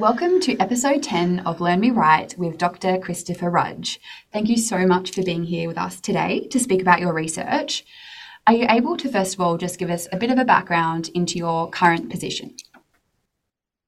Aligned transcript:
Welcome 0.00 0.40
to 0.40 0.56
episode 0.56 1.02
10 1.02 1.40
of 1.40 1.60
Learn 1.60 1.78
Me 1.78 1.90
Right 1.90 2.34
with 2.38 2.56
Dr. 2.56 2.96
Christopher 2.96 3.50
Rudge. 3.50 4.00
Thank 4.32 4.48
you 4.48 4.56
so 4.56 4.86
much 4.86 5.10
for 5.10 5.22
being 5.22 5.44
here 5.44 5.68
with 5.68 5.76
us 5.76 6.00
today 6.00 6.48
to 6.52 6.58
speak 6.58 6.80
about 6.80 7.00
your 7.00 7.12
research. 7.12 7.84
Are 8.46 8.54
you 8.54 8.64
able 8.70 8.96
to, 8.96 9.10
first 9.10 9.34
of 9.34 9.42
all, 9.42 9.58
just 9.58 9.78
give 9.78 9.90
us 9.90 10.08
a 10.10 10.16
bit 10.16 10.30
of 10.30 10.38
a 10.38 10.44
background 10.46 11.10
into 11.14 11.36
your 11.36 11.68
current 11.68 12.08
position? 12.08 12.56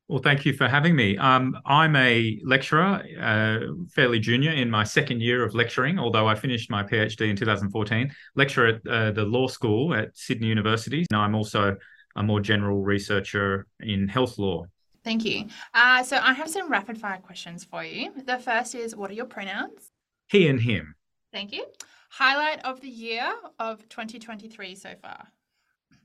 Well, 0.06 0.20
thank 0.20 0.44
you 0.44 0.52
for 0.52 0.68
having 0.68 0.94
me. 0.94 1.16
Um, 1.16 1.56
I'm 1.64 1.96
a 1.96 2.38
lecturer, 2.44 3.02
uh, 3.18 3.72
fairly 3.94 4.20
junior 4.20 4.50
in 4.50 4.68
my 4.68 4.84
second 4.84 5.22
year 5.22 5.42
of 5.42 5.54
lecturing, 5.54 5.98
although 5.98 6.28
I 6.28 6.34
finished 6.34 6.70
my 6.70 6.82
PhD 6.82 7.30
in 7.30 7.36
2014. 7.36 8.12
Lecturer 8.36 8.66
at 8.66 8.86
uh, 8.86 9.10
the 9.12 9.24
law 9.24 9.46
school 9.46 9.94
at 9.94 10.14
Sydney 10.14 10.48
University. 10.48 11.06
And 11.10 11.18
I'm 11.18 11.34
also 11.34 11.78
a 12.16 12.22
more 12.22 12.40
general 12.40 12.82
researcher 12.82 13.66
in 13.80 14.08
health 14.08 14.38
law. 14.38 14.66
Thank 15.04 15.24
you. 15.24 15.46
Uh, 15.74 16.02
so 16.02 16.18
I 16.18 16.32
have 16.32 16.48
some 16.48 16.70
rapid 16.70 16.98
fire 16.98 17.18
questions 17.18 17.64
for 17.64 17.84
you. 17.84 18.12
The 18.24 18.38
first 18.38 18.74
is 18.74 18.94
what 18.94 19.10
are 19.10 19.14
your 19.14 19.26
pronouns? 19.26 19.90
He 20.28 20.48
and 20.48 20.60
him. 20.60 20.94
Thank 21.32 21.52
you. 21.52 21.64
Highlight 22.10 22.64
of 22.64 22.80
the 22.80 22.88
year 22.88 23.32
of 23.58 23.88
2023 23.88 24.74
so 24.74 24.94
far? 25.00 25.26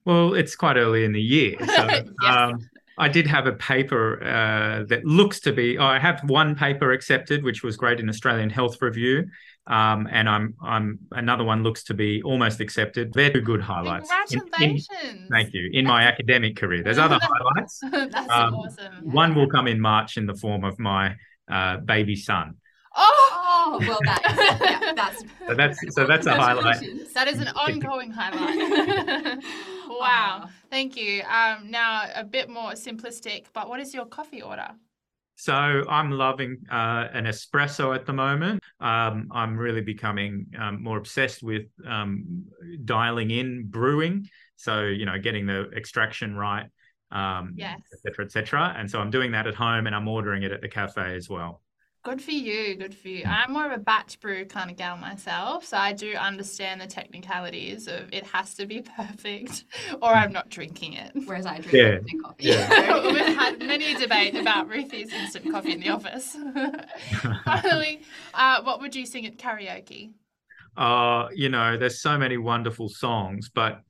Well, 0.06 0.34
it's 0.36 0.56
quite 0.56 0.78
early 0.78 1.04
in 1.04 1.12
the 1.12 1.22
year. 1.22 1.58
So, 1.60 1.66
yes. 1.68 2.06
um, 2.24 2.70
I 2.98 3.10
did 3.10 3.28
have 3.28 3.46
a 3.46 3.52
paper 3.52 4.24
uh, 4.24 4.84
that 4.88 5.06
looks 5.06 5.40
to 5.42 5.54
be. 5.54 5.78
Oh, 5.78 5.86
I 5.86 6.00
have 6.00 6.22
one 6.28 6.56
paper 6.56 6.92
accepted, 6.92 7.44
which 7.44 7.64
was 7.64 7.78
great 7.78 8.00
in 8.00 8.10
Australian 8.10 8.50
Health 8.50 8.82
Review, 8.82 9.26
um, 9.68 10.08
and 10.12 10.28
I'm 10.28 10.56
I'm 10.64 11.00
another 11.12 11.44
one 11.44 11.62
looks 11.62 11.84
to 11.86 11.94
be 11.94 12.24
almost 12.24 12.60
accepted. 12.60 13.14
They're 13.14 13.32
two 13.32 13.42
good 13.42 13.62
highlights. 13.62 14.10
Congratulations! 14.32 14.88
In, 15.04 15.10
in, 15.10 15.28
thank 15.30 15.54
you. 15.54 15.70
In 15.74 15.86
my 15.86 16.04
academic 16.04 16.56
career, 16.56 16.82
there's 16.84 16.98
other 16.98 17.20
highlights. 17.22 17.80
That's 17.92 18.32
um, 18.32 18.56
awesome. 18.56 19.12
One 19.12 19.36
will 19.36 19.50
come 19.50 19.68
in 19.68 19.80
March 19.80 20.18
in 20.18 20.26
the 20.26 20.36
form 20.36 20.64
of 20.64 20.80
my 20.80 21.16
uh, 21.52 21.78
baby 21.78 22.16
son. 22.16 22.56
Oh, 23.00 23.78
oh 23.80 23.80
well, 23.88 24.00
that 24.06 24.22
is, 24.32 24.38
yeah, 24.38 24.94
that's 24.96 25.20
so 25.48 25.54
that's 25.54 25.96
so 25.96 26.08
that's 26.08 26.26
a 26.26 26.34
highlight. 26.34 26.84
That 27.14 27.28
is 27.28 27.40
an 27.40 27.48
ongoing 27.56 28.10
highlight. 28.12 29.44
wow, 29.88 30.46
oh. 30.46 30.50
Thank 30.70 30.96
you. 30.96 31.24
Um, 31.24 31.70
now 31.72 32.04
a 32.16 32.24
bit 32.24 32.50
more 32.50 32.72
simplistic, 32.72 33.46
but 33.54 33.70
what 33.70 33.80
is 33.80 33.94
your 33.94 34.06
coffee 34.06 34.42
order? 34.42 34.70
So 35.36 35.54
I'm 35.54 36.10
loving 36.12 36.58
uh, 36.72 37.08
an 37.14 37.26
espresso 37.26 37.94
at 37.94 38.08
the 38.08 38.14
moment. 38.14 38.64
Um, 38.80 39.28
I'm 39.32 39.56
really 39.56 39.82
becoming 39.82 40.48
um, 40.58 40.82
more 40.82 40.98
obsessed 40.98 41.44
with 41.44 41.68
um, 41.86 42.46
dialing 42.86 43.30
in 43.30 43.68
brewing. 43.68 44.28
So 44.56 44.86
you 44.86 45.06
know, 45.06 45.20
getting 45.20 45.46
the 45.46 45.70
extraction 45.76 46.36
right, 46.36 46.66
um, 47.12 47.54
yes, 47.56 47.80
etc., 47.94 48.26
etc. 48.26 48.76
And 48.78 48.90
so 48.90 49.00
I'm 49.00 49.12
doing 49.12 49.32
that 49.34 49.46
at 49.46 49.54
home, 49.54 49.86
and 49.86 49.96
I'm 49.96 50.08
ordering 50.08 50.42
it 50.42 50.52
at 50.52 50.62
the 50.62 50.70
cafe 50.70 51.16
as 51.16 51.30
well. 51.30 51.62
Good 52.08 52.22
for 52.22 52.32
you. 52.32 52.76
Good 52.76 52.96
for 52.96 53.10
you. 53.10 53.26
I'm 53.26 53.52
more 53.52 53.66
of 53.66 53.74
a 53.74 53.78
batch 53.78 54.22
brew 54.22 54.46
kind 54.46 54.72
of 54.72 54.78
gal 54.78 54.96
myself, 54.96 55.66
so 55.66 55.76
I 55.76 55.92
do 55.92 56.14
understand 56.14 56.80
the 56.80 56.88
technicalities 56.88 57.90
of 57.90 58.14
it 58.14 58.26
has 58.28 58.56
to 58.56 58.66
be 58.66 58.82
perfect, 58.98 59.66
or 60.02 60.16
I'm 60.16 60.32
not 60.32 60.48
drinking 60.48 60.94
it. 60.94 61.12
Whereas 61.26 61.46
I 61.46 61.60
drink 61.60 61.74
yeah. 61.74 61.98
instant 61.98 62.24
coffee. 62.24 62.44
Yeah. 62.46 63.04
We've 63.12 63.36
had 63.36 63.60
many 63.60 63.94
a 63.94 64.00
debate 64.00 64.36
about 64.36 64.70
Ruthie's 64.70 65.12
instant 65.12 65.52
coffee 65.52 65.74
in 65.74 65.82
the 65.82 65.90
office. 65.90 66.38
Finally, 67.44 68.04
uh, 68.34 68.62
what 68.64 68.80
would 68.80 68.96
you 68.96 69.06
sing 69.06 69.26
at 69.26 69.38
karaoke? 69.38 70.14
Uh, 70.78 71.28
you 71.36 71.50
know, 71.50 71.76
there's 71.76 72.00
so 72.00 72.18
many 72.18 72.38
wonderful 72.38 72.88
songs, 72.88 73.52
but 73.54 73.82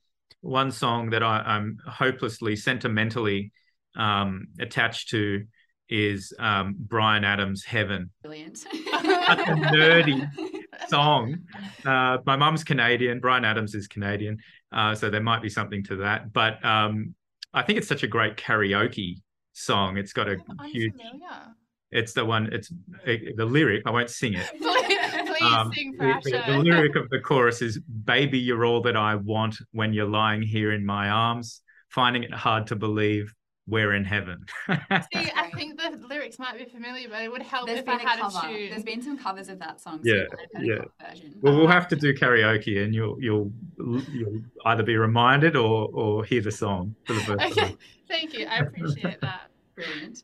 one 0.41 0.71
song 0.71 1.11
that 1.11 1.21
I, 1.21 1.55
am 1.55 1.77
hopelessly 1.85 2.55
sentimentally 2.55 3.51
um, 3.95 4.47
attached 4.59 5.09
to 5.09 5.43
is 5.89 6.33
um, 6.39 6.75
Bryan 6.77 7.23
Adams' 7.23 7.63
Heaven. 7.63 8.09
Brilliant. 8.21 8.57
Such 8.57 8.73
a 8.73 9.53
nerdy 9.71 10.27
song. 10.89 11.39
Uh, 11.85 12.17
my 12.25 12.35
mum's 12.35 12.63
Canadian. 12.63 13.19
Bryan 13.19 13.45
Adams 13.45 13.75
is 13.75 13.87
Canadian. 13.87 14.37
Uh, 14.71 14.95
so 14.95 15.09
there 15.09 15.21
might 15.21 15.41
be 15.41 15.49
something 15.49 15.83
to 15.85 15.97
that. 15.97 16.33
But 16.33 16.63
um, 16.65 17.15
I 17.53 17.63
think 17.63 17.77
it's 17.77 17.87
such 17.87 18.03
a 18.03 18.07
great 18.07 18.37
karaoke 18.37 19.21
song. 19.53 19.97
It's 19.97 20.13
got 20.13 20.27
a 20.27 20.37
I'm 20.59 20.69
huge. 20.69 20.93
Familiar. 20.93 21.55
It's 21.89 22.13
the 22.13 22.25
one. 22.25 22.49
It's 22.51 22.71
the 23.05 23.45
lyric. 23.45 23.83
I 23.85 23.91
won't 23.91 24.09
sing 24.09 24.33
it. 24.33 24.49
please, 25.39 25.53
um, 25.53 25.71
sing 25.73 25.95
for 25.97 26.19
the, 26.23 26.43
the 26.47 26.57
lyric 26.57 26.95
of 26.95 27.09
the 27.09 27.19
chorus 27.19 27.61
is 27.61 27.79
"Baby, 27.79 28.39
you're 28.39 28.65
all 28.65 28.81
that 28.81 28.97
I 28.97 29.15
want 29.15 29.55
when 29.71 29.93
you're 29.93 30.07
lying 30.07 30.41
here 30.41 30.73
in 30.73 30.85
my 30.85 31.09
arms, 31.09 31.61
finding 31.89 32.23
it 32.23 32.33
hard 32.33 32.67
to 32.67 32.75
believe 32.75 33.33
we're 33.67 33.93
in 33.93 34.05
heaven. 34.05 34.45
See, 34.69 35.31
I 35.35 35.51
think 35.55 35.79
the 35.79 35.99
lyrics 36.07 36.39
might 36.39 36.57
be 36.57 36.65
familiar, 36.65 37.09
but 37.09 37.21
it 37.21 37.31
would 37.31 37.41
help 37.41 37.67
There's 37.67 37.79
if 37.79 37.89
I 37.89 37.97
had 37.97 38.19
a, 38.19 38.21
cover. 38.23 38.39
a 38.43 38.49
tune. 38.49 38.69
There's 38.69 38.83
been 38.83 39.01
some 39.01 39.17
covers 39.17 39.49
of 39.49 39.59
that 39.59 39.81
song. 39.81 39.99
So 40.03 40.13
yeah, 40.13 40.23
yeah. 40.61 40.75
Well, 41.41 41.57
we'll 41.57 41.67
have 41.67 41.87
to 41.89 41.95
um, 41.95 41.99
do 41.99 42.13
karaoke, 42.13 42.83
and 42.83 42.95
you'll 42.95 43.21
you'll 43.21 43.51
you'll 43.77 44.41
either 44.65 44.83
be 44.83 44.95
reminded 44.95 45.55
or 45.55 45.89
or 45.93 46.23
hear 46.23 46.41
the 46.41 46.51
song 46.51 46.95
for 47.05 47.13
the 47.13 47.19
first 47.21 47.41
okay. 47.41 47.61
time. 47.61 47.77
Thank 48.07 48.33
you. 48.37 48.45
I 48.45 48.59
appreciate 48.59 49.21
that. 49.21 49.49
Brilliant. 49.75 50.23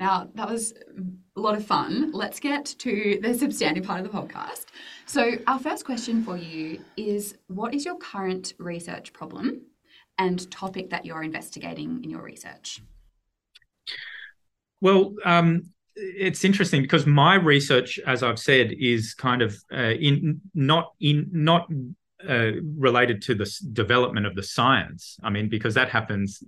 Now, 0.00 0.28
that 0.34 0.48
was 0.48 0.74
a 1.36 1.40
lot 1.40 1.56
of 1.56 1.66
fun. 1.66 2.12
Let's 2.12 2.38
get 2.38 2.64
to 2.78 3.18
the 3.20 3.34
substantive 3.34 3.84
part 3.84 4.04
of 4.04 4.10
the 4.10 4.16
podcast. 4.16 4.66
So, 5.06 5.32
our 5.48 5.58
first 5.58 5.84
question 5.84 6.22
for 6.22 6.36
you 6.36 6.80
is 6.96 7.36
What 7.48 7.74
is 7.74 7.84
your 7.84 7.96
current 7.96 8.54
research 8.58 9.12
problem? 9.12 9.62
And 10.18 10.50
topic 10.50 10.90
that 10.90 11.04
you're 11.06 11.22
investigating 11.22 12.02
in 12.02 12.10
your 12.10 12.22
research? 12.22 12.82
Well, 14.80 15.14
um, 15.24 15.70
it's 15.96 16.44
interesting 16.44 16.82
because 16.82 17.06
my 17.06 17.34
research, 17.34 17.98
as 18.06 18.22
I've 18.22 18.38
said, 18.38 18.72
is 18.72 19.14
kind 19.14 19.42
of 19.42 19.56
uh, 19.72 19.94
in 19.98 20.40
not 20.54 20.92
in 21.00 21.28
not 21.32 21.68
uh, 22.28 22.52
related 22.76 23.22
to 23.22 23.34
the 23.34 23.48
development 23.72 24.26
of 24.26 24.34
the 24.34 24.42
science. 24.42 25.18
I 25.22 25.30
mean, 25.30 25.48
because 25.48 25.74
that 25.74 25.88
happens, 25.88 26.42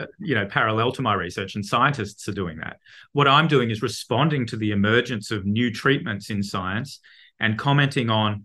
uh, 0.00 0.06
you 0.18 0.34
know, 0.34 0.46
parallel 0.46 0.92
to 0.92 1.02
my 1.02 1.14
research, 1.14 1.54
and 1.54 1.64
scientists 1.64 2.28
are 2.28 2.32
doing 2.32 2.58
that. 2.58 2.78
What 3.12 3.28
I'm 3.28 3.48
doing 3.48 3.70
is 3.70 3.82
responding 3.82 4.46
to 4.46 4.56
the 4.56 4.70
emergence 4.70 5.30
of 5.30 5.44
new 5.44 5.72
treatments 5.72 6.30
in 6.30 6.42
science 6.42 7.00
and 7.40 7.58
commenting 7.58 8.10
on 8.10 8.44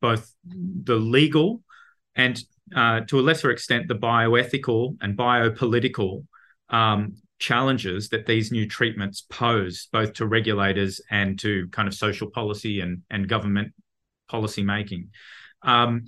both 0.00 0.34
the 0.44 0.96
legal 0.96 1.62
and 2.16 2.42
uh, 2.74 3.00
to 3.00 3.20
a 3.20 3.22
lesser 3.22 3.50
extent, 3.50 3.88
the 3.88 3.94
bioethical 3.94 4.96
and 5.00 5.16
biopolitical 5.16 6.24
um, 6.70 7.14
challenges 7.38 8.08
that 8.10 8.26
these 8.26 8.52
new 8.52 8.68
treatments 8.68 9.26
pose, 9.28 9.88
both 9.92 10.12
to 10.14 10.26
regulators 10.26 11.00
and 11.10 11.38
to 11.40 11.68
kind 11.68 11.88
of 11.88 11.94
social 11.94 12.30
policy 12.30 12.80
and, 12.80 13.02
and 13.10 13.28
government 13.28 13.72
policy 14.28 14.62
making. 14.62 15.08
Um, 15.62 16.06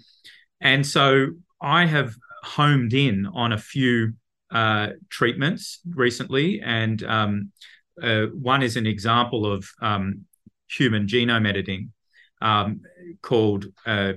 and 0.60 0.86
so 0.86 1.28
I 1.60 1.86
have 1.86 2.14
homed 2.42 2.94
in 2.94 3.26
on 3.26 3.52
a 3.52 3.58
few 3.58 4.14
uh, 4.50 4.88
treatments 5.10 5.80
recently, 5.90 6.60
and 6.60 7.02
um, 7.02 7.52
uh, 8.00 8.26
one 8.26 8.62
is 8.62 8.76
an 8.76 8.86
example 8.86 9.50
of 9.50 9.68
um, 9.80 10.26
human 10.68 11.06
genome 11.06 11.48
editing 11.48 11.92
um, 12.40 12.80
called 13.22 13.66
uh, 13.86 14.12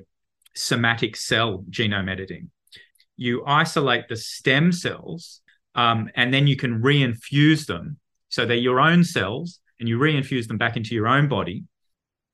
somatic 0.57 1.15
cell 1.15 1.63
genome 1.69 2.09
editing. 2.09 2.49
You 3.15 3.43
isolate 3.45 4.07
the 4.07 4.15
stem 4.15 4.71
cells 4.71 5.41
um, 5.75 6.09
and 6.15 6.33
then 6.33 6.47
you 6.47 6.55
can 6.55 6.81
reinfuse 6.81 7.65
them. 7.65 7.97
So 8.29 8.45
they're 8.45 8.57
your 8.57 8.79
own 8.79 9.03
cells 9.03 9.59
and 9.79 9.87
you 9.87 9.97
reinfuse 9.97 10.47
them 10.47 10.57
back 10.57 10.75
into 10.75 10.93
your 10.95 11.07
own 11.07 11.27
body. 11.27 11.63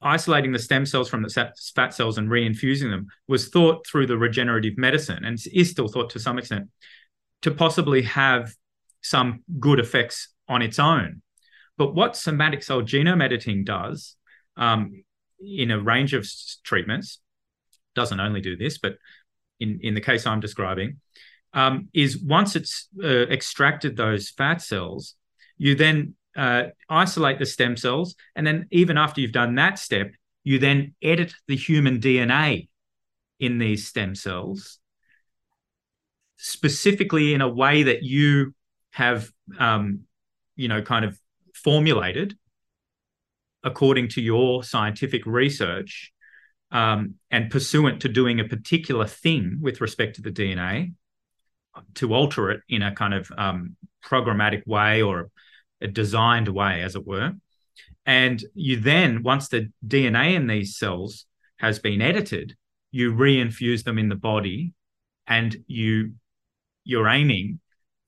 Isolating 0.02 0.52
the 0.52 0.60
stem 0.60 0.86
cells 0.86 1.10
from 1.10 1.22
the 1.22 1.54
fat 1.76 1.94
cells 1.94 2.18
and 2.18 2.30
reinfusing 2.30 2.90
them 2.90 3.08
was 3.28 3.50
thought 3.50 3.88
through 3.88 4.08
the 4.08 4.18
regenerative 4.18 4.78
medicine 4.78 5.24
and 5.24 5.38
is 5.54 5.70
still 5.70 5.88
thought 5.88 6.10
to 6.12 6.20
some 6.20 6.38
extent 6.38 6.70
to 7.42 7.52
possibly 7.52 8.02
have 8.02 8.54
some 9.02 9.44
good 9.60 9.80
effects 9.80 10.30
on 10.48 10.62
its 10.62 10.80
own. 10.80 11.22
But 11.78 11.96
what 11.96 12.16
somatic 12.16 12.64
cell 12.64 12.81
genome 12.81 13.24
editing 13.24 13.64
does 13.64 14.16
um, 14.58 15.04
in 15.40 15.72
a 15.72 15.80
range 15.80 16.14
of 16.14 16.28
treatments 16.64 17.19
doesn't 17.95 18.19
only 18.19 18.42
do 18.42 18.56
this, 18.56 18.78
but 18.78 18.98
in, 19.60 19.80
in 19.81 19.94
the 19.94 20.01
case 20.01 20.25
I'm 20.25 20.40
describing, 20.40 21.00
um, 21.54 21.90
is 21.94 22.18
once 22.18 22.56
it's 22.56 22.88
uh, 23.04 23.07
extracted 23.07 23.95
those 23.95 24.30
fat 24.30 24.62
cells, 24.62 25.16
you 25.57 25.75
then 25.75 26.16
uh, 26.36 26.63
isolate 26.90 27.40
the 27.40 27.45
stem 27.45 27.78
cells. 27.78 28.16
And 28.36 28.45
then, 28.45 28.68
even 28.72 28.98
after 28.98 29.22
you've 29.22 29.31
done 29.31 29.56
that 29.56 29.78
step, 29.78 30.12
you 30.44 30.60
then 30.60 30.95
edit 31.01 31.34
the 31.48 31.56
human 31.56 32.00
DNA 32.00 32.69
in 33.40 33.57
these 33.60 33.88
stem 33.88 34.16
cells, 34.16 34.80
specifically 36.38 37.34
in 37.34 37.42
a 37.42 37.48
way 37.48 37.84
that 37.84 38.04
you 38.04 38.54
have, 38.92 39.30
um, 39.60 40.01
you 40.56 40.68
know, 40.68 40.81
kind 40.81 41.06
of 41.06 41.18
formulated 41.54 42.36
according 43.63 44.10
to 44.10 44.22
your 44.22 44.63
scientific 44.63 45.25
research 45.25 46.12
um, 46.74 47.16
and 47.31 47.52
pursuant 47.52 48.02
to 48.02 48.10
doing 48.10 48.40
a 48.40 48.46
particular 48.46 49.06
thing 49.06 49.60
with 49.62 49.80
respect 49.80 50.16
to 50.16 50.22
the 50.22 50.31
DNA, 50.31 50.94
to 51.96 52.14
alter 52.14 52.52
it 52.52 52.62
in 52.68 52.81
a 52.81 52.94
kind 52.94 53.14
of 53.14 53.31
um, 53.38 53.75
programmatic 54.04 54.66
way 54.68 55.02
or 55.02 55.30
a 55.80 55.88
designed 55.88 56.48
way, 56.50 56.81
as 56.81 56.96
it 56.96 57.06
were. 57.06 57.34
And 58.06 58.44
you 58.56 58.80
then, 58.80 59.24
once 59.24 59.48
the 59.48 59.72
DNA 59.88 60.34
in 60.34 60.48
these 60.48 60.78
cells 60.78 61.25
has 61.58 61.80
been 61.80 62.02
edited, 62.02 62.56
you 62.92 63.14
reinfuse 63.14 63.84
them 63.84 63.98
in 63.98 64.10
the 64.10 64.16
body 64.16 64.74
and 65.28 65.56
you 65.68 66.14
you're 66.84 67.08
aiming 67.08 67.60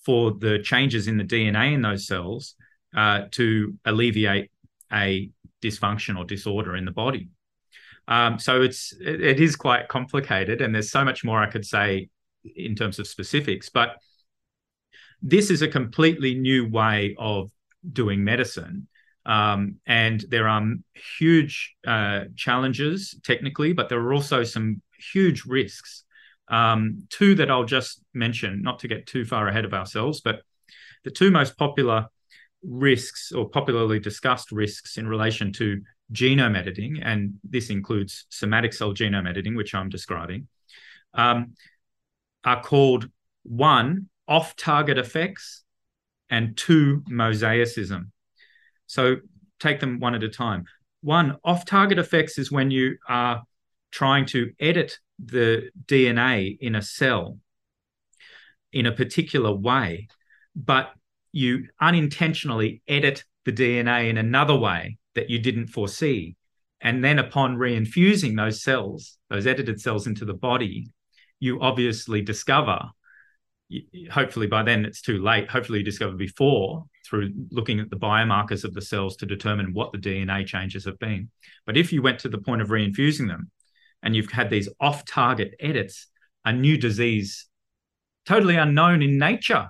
for 0.06 0.32
the 0.32 0.60
changes 0.60 1.08
in 1.08 1.18
the 1.18 1.24
DNA 1.24 1.74
in 1.74 1.82
those 1.82 2.06
cells 2.06 2.56
uh, 2.96 3.22
to 3.32 3.76
alleviate 3.86 4.52
a 4.92 5.30
dysfunction 5.62 6.18
or 6.18 6.26
disorder 6.26 6.76
in 6.76 6.86
the 6.86 6.92
body. 6.92 7.30
Um, 8.08 8.40
so 8.40 8.62
it's 8.62 8.94
it, 9.00 9.22
it 9.22 9.40
is 9.40 9.56
quite 9.56 9.88
complicated, 9.88 10.62
and 10.62 10.74
there's 10.74 10.92
so 10.92 11.04
much 11.04 11.24
more 11.24 11.42
I 11.42 11.50
could 11.50 11.66
say 11.66 12.10
in 12.56 12.76
terms 12.76 13.00
of 13.00 13.08
specifics. 13.08 13.70
But 13.70 13.98
this 15.22 15.50
is 15.50 15.62
a 15.62 15.68
completely 15.68 16.36
new 16.36 16.70
way 16.70 17.16
of 17.18 17.50
doing 17.92 18.24
medicine. 18.24 18.88
Um, 19.26 19.78
and 19.88 20.24
there 20.30 20.48
are 20.48 20.64
huge 21.18 21.76
uh, 21.86 22.26
challenges 22.36 23.20
technically, 23.24 23.74
but 23.74 23.90
there 23.90 24.00
are 24.00 24.14
also 24.14 24.44
some 24.44 24.82
huge 25.14 25.46
risks. 25.46 26.04
Um, 26.48 27.08
two 27.10 27.34
that 27.36 27.50
I'll 27.50 27.64
just 27.64 28.02
mention, 28.14 28.62
not 28.62 28.80
to 28.80 28.88
get 28.88 29.08
too 29.08 29.26
far 29.26 29.48
ahead 29.48 29.66
of 29.66 29.74
ourselves, 29.74 30.22
but 30.22 30.44
the 31.04 31.10
two 31.10 31.32
most 31.32 31.58
popular 31.58 32.08
risks 32.62 33.32
or 33.32 33.50
popularly 33.50 34.00
discussed 34.00 34.52
risks 34.52 34.98
in 34.98 35.08
relation 35.08 35.52
to 35.54 35.82
genome 36.12 36.58
editing, 36.58 37.02
and 37.02 37.36
this 37.44 37.70
includes 37.70 38.26
somatic 38.30 38.74
cell 38.74 38.94
genome 38.94 39.30
editing, 39.30 39.56
which 39.56 39.74
I'm 39.74 39.90
describing, 39.90 40.48
um, 41.14 41.54
are 42.44 42.62
called 42.62 43.10
one, 43.44 44.10
off 44.28 44.56
target 44.56 44.98
effects, 44.98 45.64
and 46.30 46.58
two, 46.58 47.04
mosaicism. 47.10 48.10
So 48.88 49.18
take 49.60 49.80
them 49.80 50.00
one 50.00 50.16
at 50.16 50.24
a 50.24 50.30
time. 50.30 50.66
One, 51.02 51.38
off 51.44 51.66
target 51.66 52.00
effects 52.00 52.38
is 52.38 52.52
when 52.52 52.72
you 52.72 52.98
are 53.08 53.44
trying 53.92 54.26
to 54.28 54.52
edit 54.60 55.00
the 55.24 55.70
DNA 55.86 56.58
in 56.60 56.76
a 56.76 56.82
cell 56.82 57.38
in 58.74 58.86
a 58.86 58.92
particular 58.92 59.54
way, 59.54 60.08
but 60.56 60.92
you 61.32 61.68
unintentionally 61.80 62.82
edit 62.88 63.24
the 63.46 63.52
DNA 63.52 64.10
in 64.10 64.18
another 64.18 64.56
way 64.56 64.98
that 65.16 65.30
you 65.30 65.40
didn't 65.40 65.68
foresee. 65.68 66.36
And 66.82 67.04
then 67.04 67.20
upon 67.20 67.58
reinfusing 67.58 68.36
those 68.36 68.64
cells, 68.64 69.18
those 69.30 69.48
edited 69.48 69.82
cells 69.82 70.08
into 70.08 70.26
the 70.26 70.34
body, 70.34 70.92
you 71.40 71.60
obviously 71.62 72.22
discover, 72.22 72.80
hopefully 74.12 74.48
by 74.48 74.64
then 74.64 74.86
it's 74.86 75.02
too 75.02 75.22
late, 75.22 75.50
hopefully 75.50 75.80
you 75.80 75.86
discover 75.86 76.16
before 76.16 76.86
through 77.08 77.32
looking 77.52 77.80
at 77.80 77.90
the 77.90 77.96
biomarkers 77.96 78.64
of 78.64 78.74
the 78.74 78.82
cells 78.82 79.16
to 79.18 79.26
determine 79.26 79.74
what 79.74 79.92
the 79.92 79.98
DNA 79.98 80.46
changes 80.46 80.86
have 80.86 81.00
been. 81.00 81.30
But 81.66 81.78
if 81.78 81.92
you 81.92 82.02
went 82.02 82.20
to 82.20 82.30
the 82.30 82.38
point 82.38 82.62
of 82.62 82.70
reinfusing 82.70 83.28
them 83.28 83.50
and 84.04 84.16
you've 84.16 84.32
had 84.32 84.50
these 84.50 84.70
off 84.80 85.06
target 85.06 85.56
edits, 85.60 86.08
a 86.44 86.54
new 86.54 86.78
disease 86.78 87.48
totally 88.26 88.56
unknown 88.56 89.02
in 89.02 89.18
nature 89.18 89.70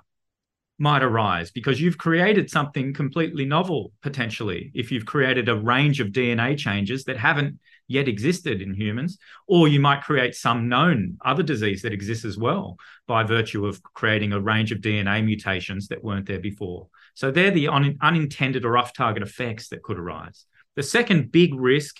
might 0.78 1.02
arise 1.02 1.50
because 1.50 1.80
you've 1.80 1.96
created 1.96 2.50
something 2.50 2.92
completely 2.92 3.46
novel 3.46 3.92
potentially 4.02 4.70
if 4.74 4.92
you've 4.92 5.06
created 5.06 5.48
a 5.48 5.56
range 5.56 6.00
of 6.00 6.08
DNA 6.08 6.56
changes 6.56 7.04
that 7.04 7.16
haven't 7.16 7.58
yet 7.88 8.08
existed 8.08 8.60
in 8.60 8.74
humans 8.74 9.18
or 9.46 9.68
you 9.68 9.80
might 9.80 10.02
create 10.02 10.34
some 10.34 10.68
known 10.68 11.16
other 11.24 11.42
disease 11.42 11.82
that 11.82 11.92
exists 11.92 12.24
as 12.24 12.36
well 12.36 12.76
by 13.06 13.22
virtue 13.22 13.64
of 13.64 13.82
creating 13.82 14.32
a 14.32 14.40
range 14.40 14.70
of 14.70 14.80
DNA 14.80 15.24
mutations 15.24 15.88
that 15.88 16.02
weren't 16.02 16.26
there 16.26 16.40
before. 16.40 16.88
So 17.14 17.30
they're 17.30 17.50
the 17.50 17.68
un- 17.68 17.96
unintended 18.02 18.64
or 18.64 18.76
off 18.76 18.92
target 18.92 19.22
effects 19.22 19.68
that 19.68 19.82
could 19.82 19.98
arise. 19.98 20.44
The 20.74 20.82
second 20.82 21.32
big 21.32 21.54
risk 21.54 21.96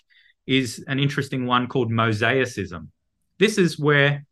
is 0.46 0.84
an 0.87 0.99
interesting 0.99 1.46
one 1.46 1.67
called 1.67 1.90
mosaicism. 1.90 2.88
This 3.38 3.56
is 3.56 3.78
where 3.78 4.26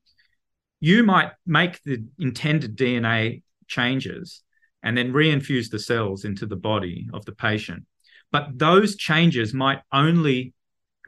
you 0.81 1.03
might 1.03 1.31
make 1.47 1.83
the 1.83 2.05
intended 2.19 2.77
DNA 2.77 3.43
changes 3.67 4.43
and 4.83 4.97
then 4.97 5.13
reinfuse 5.13 5.71
the 5.71 5.79
cells 5.79 6.25
into 6.25 6.47
the 6.47 6.57
body 6.57 7.09
of 7.13 7.25
the 7.25 7.33
patient. 7.33 7.85
But 8.31 8.59
those 8.59 8.97
changes 8.97 9.55
might 9.55 9.81
only 9.93 10.53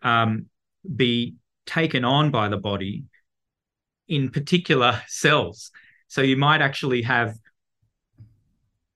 um, 0.03 0.47
be 0.95 1.35
taken 1.67 2.05
on 2.05 2.31
by 2.31 2.49
the 2.49 2.57
body 2.57 3.05
in 4.09 4.31
particular 4.31 5.03
cells. 5.09 5.71
So 6.09 6.23
you 6.23 6.37
might 6.37 6.63
actually 6.63 7.03
have 7.03 7.35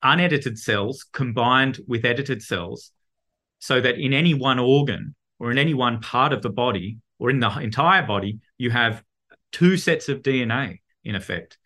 unedited 0.03 0.59
cells 0.59 1.05
combined 1.13 1.81
with 1.87 2.05
edited 2.05 2.43
cells 2.43 2.93
so 3.59 3.81
that 3.81 3.99
in 3.99 4.13
any 4.15 4.33
one 4.33 4.59
organ 4.59 5.15
or 5.39 5.51
in 5.51 5.59
any 5.59 5.75
one 5.75 6.01
part 6.01 6.33
of 6.33 6.41
the 6.43 6.51
body 6.51 6.99
or 7.19 7.31
in 7.31 7.41
the 7.41 7.51
entire 7.59 8.06
body, 8.06 8.39
you 8.56 8.71
have 8.71 9.03
two 9.53 9.77
sets 9.77 10.09
of 10.09 10.23
DNA 10.23 10.81
in 11.05 11.15
effect. 11.15 11.59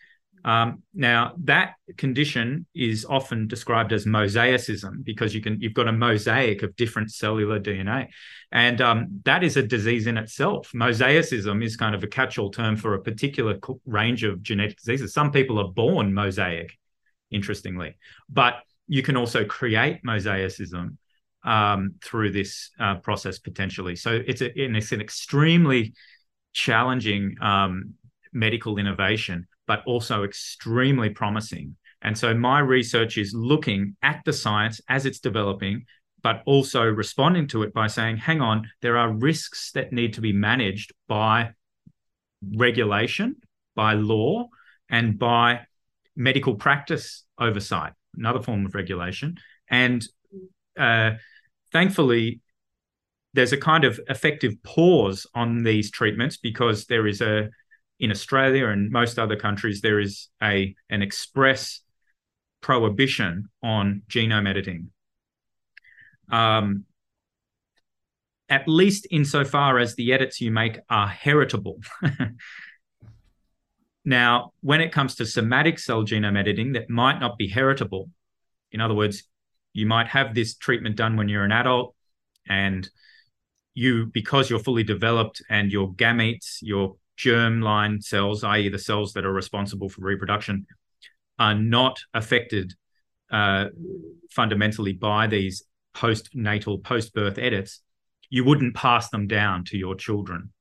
Um, 0.44 0.82
now 0.92 1.32
that 1.44 1.76
condition 1.96 2.66
is 2.74 3.06
often 3.08 3.48
described 3.48 3.94
as 3.94 4.04
mosaicism 4.04 5.02
because 5.02 5.34
you 5.34 5.40
can 5.40 5.58
you've 5.60 5.72
got 5.72 5.88
a 5.88 5.92
mosaic 5.92 6.62
of 6.62 6.76
different 6.76 7.10
cellular 7.10 7.58
DNA, 7.58 8.08
and 8.52 8.80
um, 8.82 9.20
that 9.24 9.42
is 9.42 9.56
a 9.56 9.62
disease 9.62 10.06
in 10.06 10.18
itself. 10.18 10.70
Mosaicism 10.74 11.64
is 11.64 11.76
kind 11.76 11.94
of 11.94 12.04
a 12.04 12.06
catch-all 12.06 12.50
term 12.50 12.76
for 12.76 12.94
a 12.94 13.00
particular 13.00 13.58
range 13.86 14.22
of 14.22 14.42
genetic 14.42 14.76
diseases. 14.76 15.14
Some 15.14 15.32
people 15.32 15.58
are 15.58 15.72
born 15.72 16.12
mosaic, 16.12 16.76
interestingly, 17.30 17.96
but 18.28 18.56
you 18.86 19.02
can 19.02 19.16
also 19.16 19.46
create 19.46 20.02
mosaicism 20.04 20.98
um, 21.44 21.94
through 22.02 22.32
this 22.32 22.70
uh, 22.78 22.96
process 22.96 23.38
potentially. 23.38 23.96
So 23.96 24.22
it's 24.26 24.42
a, 24.42 24.60
it's 24.60 24.92
an 24.92 25.00
extremely 25.00 25.94
challenging 26.52 27.36
um, 27.40 27.94
medical 28.32 28.76
innovation 28.76 29.46
but 29.66 29.82
also 29.86 30.24
extremely 30.24 31.10
promising. 31.10 31.76
And 32.02 32.16
so 32.16 32.34
my 32.34 32.58
research 32.58 33.16
is 33.16 33.32
looking 33.34 33.96
at 34.02 34.20
the 34.24 34.32
science 34.32 34.80
as 34.88 35.06
it's 35.06 35.20
developing, 35.20 35.84
but 36.22 36.42
also 36.46 36.82
responding 36.84 37.48
to 37.48 37.62
it 37.62 37.72
by 37.72 37.86
saying, 37.86 38.18
hang 38.18 38.40
on, 38.40 38.68
there 38.82 38.96
are 38.98 39.10
risks 39.10 39.72
that 39.72 39.92
need 39.92 40.14
to 40.14 40.20
be 40.20 40.32
managed 40.32 40.92
by 41.08 41.50
regulation, 42.56 43.36
by 43.74 43.94
law, 43.94 44.48
and 44.90 45.18
by 45.18 45.60
medical 46.14 46.54
practice 46.54 47.24
oversight, 47.38 47.92
another 48.16 48.42
form 48.42 48.66
of 48.66 48.74
regulation. 48.74 49.36
And 49.68 50.06
uh, 50.78 51.12
thankfully, 51.72 52.40
there's 53.32 53.52
a 53.52 53.58
kind 53.58 53.84
of 53.84 53.98
effective 54.08 54.62
pause 54.62 55.26
on 55.34 55.64
these 55.64 55.90
treatments 55.90 56.36
because 56.36 56.86
there 56.86 57.06
is 57.06 57.20
a 57.20 57.48
in 58.04 58.10
Australia 58.10 58.68
and 58.68 58.90
most 58.90 59.18
other 59.18 59.36
countries, 59.36 59.80
there 59.80 59.98
is 59.98 60.28
a 60.42 60.74
an 60.90 61.02
express 61.02 61.80
prohibition 62.60 63.48
on 63.62 64.02
genome 64.08 64.48
editing. 64.48 64.90
Um, 66.30 66.84
at 68.48 68.68
least 68.68 69.06
insofar 69.10 69.78
as 69.78 69.94
the 69.94 70.12
edits 70.12 70.40
you 70.40 70.50
make 70.50 70.78
are 70.88 71.08
heritable. 71.08 71.80
now, 74.04 74.52
when 74.60 74.80
it 74.80 74.92
comes 74.92 75.14
to 75.16 75.26
somatic 75.26 75.78
cell 75.78 76.04
genome 76.04 76.38
editing 76.38 76.72
that 76.72 76.90
might 76.90 77.20
not 77.20 77.38
be 77.38 77.48
heritable, 77.48 78.10
in 78.70 78.80
other 78.80 78.94
words, 78.94 79.24
you 79.72 79.86
might 79.86 80.08
have 80.08 80.34
this 80.34 80.56
treatment 80.56 80.96
done 80.96 81.16
when 81.16 81.28
you're 81.28 81.44
an 81.44 81.52
adult 81.52 81.94
and 82.46 82.88
you 83.74 84.06
because 84.06 84.48
you're 84.48 84.58
fully 84.58 84.84
developed 84.84 85.42
and 85.50 85.72
your 85.72 85.92
gametes 85.94 86.58
your 86.60 86.96
germline 87.18 88.02
cells, 88.02 88.44
i.e., 88.44 88.68
the 88.68 88.78
cells 88.78 89.12
that 89.12 89.24
are 89.24 89.32
responsible 89.32 89.88
for 89.88 90.02
reproduction, 90.02 90.66
are 91.38 91.54
not 91.54 91.98
affected 92.12 92.74
uh, 93.30 93.66
fundamentally 94.30 94.92
by 94.92 95.26
these 95.26 95.64
postnatal, 95.94 96.82
post-birth 96.82 97.38
edits, 97.38 97.80
you 98.30 98.44
wouldn't 98.44 98.74
pass 98.74 99.10
them 99.10 99.26
down 99.26 99.64
to 99.64 99.78
your 99.78 99.94
children. 99.94 100.52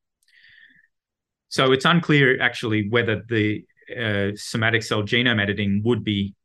So 1.50 1.72
it's 1.72 1.86
unclear 1.86 2.41
actually 2.41 2.89
whether 2.89 3.24
the 3.27 3.65
uh, 3.95 4.36
somatic 4.36 4.83
cell 4.83 5.03
genome 5.03 5.41
editing 5.41 5.81
would 5.83 6.03
be 6.03 6.36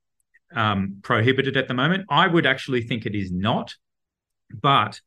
um, 0.54 0.98
prohibited 1.02 1.56
at 1.56 1.68
the 1.68 1.74
moment. 1.74 2.06
I 2.10 2.26
would 2.26 2.46
actually 2.46 2.82
think 2.82 3.06
it 3.06 3.14
is 3.14 3.30
not, 3.30 3.74
but 4.52 5.00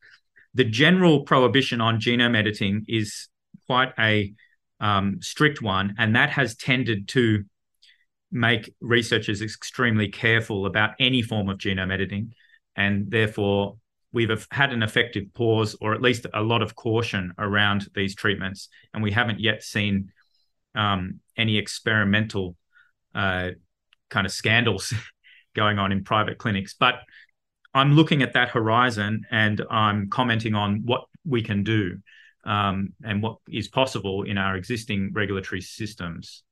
the 0.54 0.64
general 0.64 1.22
prohibition 1.22 1.80
on 1.80 2.00
genome 2.00 2.36
editing 2.36 2.84
is 2.88 3.28
quite 3.66 3.92
a 3.98 4.32
um, 4.82 5.22
strict 5.22 5.62
one, 5.62 5.94
and 5.96 6.14
that 6.16 6.28
has 6.30 6.54
tended 6.56 7.08
to 7.08 7.44
make 8.30 8.74
researchers 8.80 9.40
extremely 9.40 10.08
careful 10.08 10.66
about 10.66 10.90
any 10.98 11.22
form 11.22 11.48
of 11.48 11.56
genome 11.56 11.92
editing, 11.92 12.34
and 12.76 13.10
therefore 13.10 13.76
we've 14.12 14.46
had 14.50 14.72
an 14.72 14.82
effective 14.82 15.24
pause 15.32 15.74
or 15.80 15.94
at 15.94 16.02
least 16.02 16.26
a 16.34 16.42
lot 16.42 16.60
of 16.60 16.74
caution 16.74 17.32
around 17.38 17.86
these 17.94 18.14
treatments, 18.14 18.68
and 18.92 19.02
we 19.02 19.12
haven't 19.12 19.40
yet 19.40 19.62
seen 19.62 20.10
um, 20.74 21.20
any 21.36 21.56
experimental 21.56 22.56
uh, 23.14 23.50
kind 24.10 24.26
of 24.26 24.32
scandals 24.32 24.92
going 25.54 25.78
on 25.78 25.92
in 25.92 26.02
private 26.02 26.38
clinics. 26.38 26.74
But 26.78 26.96
I'm 27.72 27.94
looking 27.94 28.22
at 28.22 28.34
that 28.34 28.50
horizon 28.50 29.24
and 29.30 29.62
I'm 29.70 30.10
commenting 30.10 30.54
on 30.54 30.82
what 30.84 31.04
we 31.24 31.42
can 31.42 31.62
do 31.62 31.98
um, 32.44 32.92
and 33.04 33.22
what 33.22 33.38
is 33.48 33.68
possible 33.68 34.22
in 34.22 34.38
our 34.38 34.56
existing 34.56 35.10
regulatory 35.12 35.60
systems 35.60 36.42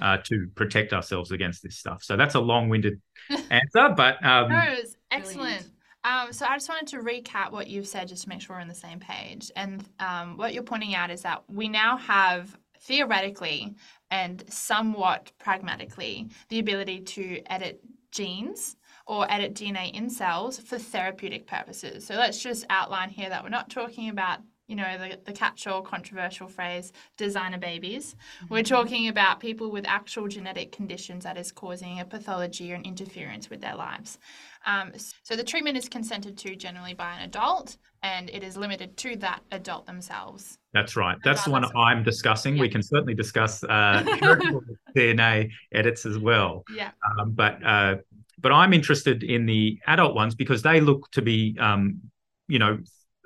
uh, 0.00 0.18
to 0.24 0.48
protect 0.54 0.92
ourselves 0.92 1.30
against 1.30 1.62
this 1.62 1.76
stuff. 1.76 2.02
So 2.02 2.16
that's 2.16 2.34
a 2.34 2.40
long-winded 2.40 3.00
answer, 3.50 3.94
but 3.96 4.24
um, 4.24 4.50
no, 4.50 4.62
it's 4.68 4.96
excellent. 5.10 5.70
Um, 6.04 6.32
so 6.32 6.46
I 6.46 6.54
just 6.54 6.68
wanted 6.68 6.88
to 6.88 6.98
recap 6.98 7.50
what 7.50 7.66
you've 7.66 7.88
said 7.88 8.08
just 8.08 8.24
to 8.24 8.28
make 8.28 8.40
sure 8.40 8.56
we're 8.56 8.62
on 8.62 8.68
the 8.68 8.74
same 8.74 9.00
page. 9.00 9.50
And 9.56 9.84
um, 9.98 10.36
what 10.36 10.54
you're 10.54 10.62
pointing 10.62 10.94
out 10.94 11.10
is 11.10 11.22
that 11.22 11.42
we 11.48 11.68
now 11.68 11.96
have 11.96 12.56
theoretically 12.82 13.74
and 14.10 14.44
somewhat 14.48 15.32
pragmatically 15.38 16.28
the 16.48 16.60
ability 16.60 17.00
to 17.00 17.42
edit 17.46 17.80
genes 18.12 18.76
or 19.06 19.30
edit 19.30 19.54
DNA 19.54 19.92
in 19.94 20.08
cells 20.08 20.58
for 20.58 20.78
therapeutic 20.78 21.46
purposes. 21.46 22.06
So 22.06 22.14
let's 22.14 22.40
just 22.40 22.64
outline 22.70 23.10
here 23.10 23.28
that 23.28 23.42
we're 23.42 23.48
not 23.48 23.70
talking 23.70 24.08
about 24.08 24.40
you 24.66 24.76
know, 24.76 24.98
the, 24.98 25.18
the 25.24 25.32
catch 25.32 25.66
all 25.66 25.82
controversial 25.82 26.48
phrase, 26.48 26.92
designer 27.16 27.58
babies. 27.58 28.16
Mm-hmm. 28.42 28.54
We're 28.54 28.62
talking 28.62 29.08
about 29.08 29.40
people 29.40 29.70
with 29.70 29.86
actual 29.86 30.28
genetic 30.28 30.72
conditions 30.72 31.24
that 31.24 31.36
is 31.36 31.52
causing 31.52 32.00
a 32.00 32.04
pathology 32.04 32.72
or 32.72 32.76
an 32.76 32.84
interference 32.84 33.48
with 33.48 33.60
their 33.60 33.76
lives. 33.76 34.18
Um, 34.66 34.92
so 35.22 35.36
the 35.36 35.44
treatment 35.44 35.76
is 35.76 35.88
consented 35.88 36.36
to 36.38 36.56
generally 36.56 36.94
by 36.94 37.14
an 37.14 37.22
adult 37.22 37.76
and 38.02 38.28
it 38.30 38.42
is 38.42 38.56
limited 38.56 38.96
to 38.98 39.16
that 39.16 39.40
adult 39.52 39.86
themselves. 39.86 40.58
That's 40.72 40.96
right. 40.96 41.16
That's 41.24 41.44
the 41.44 41.50
one 41.50 41.64
I'm 41.76 42.02
discussing. 42.02 42.56
Yeah. 42.56 42.62
We 42.62 42.68
can 42.68 42.82
certainly 42.82 43.14
discuss 43.14 43.64
uh, 43.64 44.02
DNA 44.96 45.50
edits 45.72 46.04
as 46.04 46.18
well. 46.18 46.64
Yeah. 46.74 46.90
Um, 47.18 47.32
but 47.32 47.64
uh, 47.64 47.96
but 48.38 48.52
I'm 48.52 48.72
interested 48.72 49.22
in 49.22 49.46
the 49.46 49.80
adult 49.86 50.14
ones 50.14 50.34
because 50.34 50.62
they 50.62 50.80
look 50.80 51.10
to 51.12 51.22
be, 51.22 51.56
um, 51.58 52.00
you 52.48 52.58
know, 52.58 52.78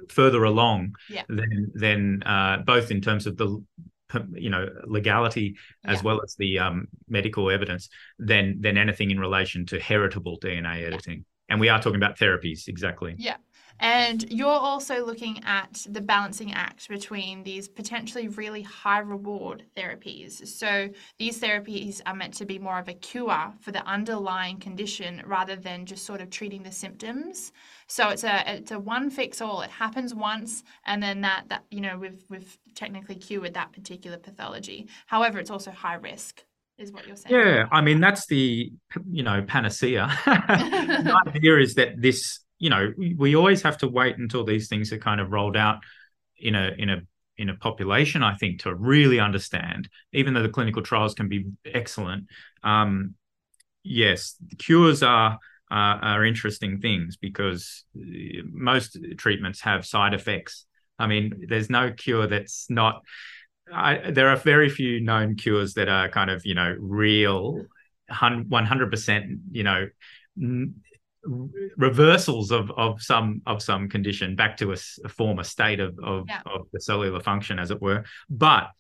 further 0.08 0.44
along 0.44 0.94
yeah. 1.08 1.22
than 1.28 1.72
than 1.74 2.22
uh, 2.24 2.58
both 2.64 2.90
in 2.90 3.00
terms 3.00 3.26
of 3.26 3.36
the 3.36 3.62
you 4.32 4.50
know 4.50 4.68
legality 4.86 5.56
as 5.84 5.98
yeah. 5.98 6.02
well 6.02 6.20
as 6.22 6.34
the 6.36 6.58
um, 6.58 6.88
medical 7.08 7.50
evidence 7.50 7.88
than 8.18 8.60
than 8.60 8.76
anything 8.76 9.10
in 9.10 9.20
relation 9.20 9.66
to 9.66 9.78
heritable 9.78 10.38
DNA 10.40 10.84
editing. 10.86 11.18
Yeah. 11.18 11.24
And 11.50 11.60
we 11.60 11.68
are 11.68 11.82
talking 11.82 11.96
about 11.96 12.16
therapies, 12.16 12.68
exactly. 12.68 13.16
Yeah. 13.18 13.36
And 13.80 14.30
you're 14.30 14.48
also 14.48 15.04
looking 15.04 15.42
at 15.44 15.86
the 15.88 16.02
balancing 16.02 16.52
act 16.52 16.88
between 16.88 17.42
these 17.42 17.66
potentially 17.66 18.28
really 18.28 18.60
high 18.60 18.98
reward 18.98 19.64
therapies. 19.74 20.46
So 20.46 20.90
these 21.18 21.40
therapies 21.40 22.02
are 22.04 22.14
meant 22.14 22.34
to 22.34 22.44
be 22.44 22.58
more 22.58 22.78
of 22.78 22.88
a 22.88 22.94
cure 22.94 23.52
for 23.60 23.72
the 23.72 23.84
underlying 23.86 24.58
condition 24.58 25.22
rather 25.24 25.56
than 25.56 25.86
just 25.86 26.04
sort 26.04 26.20
of 26.20 26.28
treating 26.28 26.62
the 26.62 26.70
symptoms. 26.70 27.52
So 27.86 28.10
it's 28.10 28.22
a 28.22 28.42
it's 28.46 28.70
a 28.70 28.78
one 28.78 29.08
fix 29.08 29.40
all. 29.40 29.62
It 29.62 29.70
happens 29.70 30.14
once 30.14 30.62
and 30.84 31.02
then 31.02 31.22
that 31.22 31.44
that 31.48 31.64
you 31.70 31.80
know 31.80 31.96
we've 31.96 32.22
we've 32.28 32.58
technically 32.74 33.14
cured 33.14 33.54
that 33.54 33.72
particular 33.72 34.18
pathology. 34.18 34.88
However, 35.06 35.38
it's 35.38 35.50
also 35.50 35.70
high 35.70 35.94
risk 35.94 36.44
is 36.76 36.92
what 36.92 37.06
you're 37.06 37.16
saying. 37.16 37.34
Yeah, 37.34 37.66
I 37.72 37.80
mean 37.80 38.00
that's 38.00 38.26
the 38.26 38.70
you 39.10 39.22
know 39.22 39.42
panacea. 39.42 40.10
the 40.26 41.22
idea 41.26 41.58
is 41.58 41.74
that 41.76 42.00
this 42.00 42.40
you 42.60 42.70
know, 42.70 42.92
we 42.96 43.34
always 43.34 43.62
have 43.62 43.78
to 43.78 43.88
wait 43.88 44.18
until 44.18 44.44
these 44.44 44.68
things 44.68 44.92
are 44.92 44.98
kind 44.98 45.20
of 45.20 45.32
rolled 45.32 45.56
out 45.56 45.78
in 46.38 46.54
a 46.54 46.72
in 46.78 46.90
a 46.90 47.00
in 47.38 47.48
a 47.48 47.56
population, 47.56 48.22
I 48.22 48.36
think, 48.36 48.60
to 48.62 48.74
really 48.74 49.18
understand, 49.18 49.88
even 50.12 50.34
though 50.34 50.42
the 50.42 50.50
clinical 50.50 50.82
trials 50.82 51.14
can 51.14 51.28
be 51.28 51.46
excellent. 51.64 52.26
Um, 52.62 53.14
yes, 53.82 54.36
cures 54.58 55.02
are 55.02 55.38
uh, 55.70 55.98
are 56.02 56.24
interesting 56.24 56.80
things 56.80 57.16
because 57.16 57.84
uh, 57.96 58.42
most 58.52 58.98
treatments 59.16 59.62
have 59.62 59.86
side 59.86 60.12
effects. 60.12 60.66
I 60.98 61.06
mean, 61.06 61.46
there's 61.48 61.70
no 61.70 61.92
cure 61.92 62.26
that's 62.26 62.66
not. 62.68 63.02
I, 63.72 64.10
there 64.10 64.28
are 64.28 64.36
very 64.36 64.68
few 64.68 65.00
known 65.00 65.36
cures 65.36 65.74
that 65.74 65.88
are 65.88 66.10
kind 66.10 66.30
of 66.30 66.44
you 66.44 66.54
know 66.54 66.76
real, 66.78 67.64
one 68.20 68.66
hundred 68.66 68.90
percent 68.90 69.40
you 69.50 69.62
know 69.62 69.88
reversals 71.76 72.50
of 72.50 72.70
of 72.76 73.02
some 73.02 73.42
of 73.46 73.62
some 73.62 73.88
condition 73.88 74.36
back 74.36 74.56
to 74.56 74.72
a, 74.72 74.76
a 75.04 75.08
former 75.08 75.44
state 75.44 75.80
of 75.80 75.98
of, 76.02 76.24
yeah. 76.28 76.40
of, 76.46 76.66
the 76.72 76.80
cellular 76.80 77.20
function, 77.20 77.58
as 77.58 77.70
it 77.70 77.80
were. 77.80 78.04
But 78.28 78.70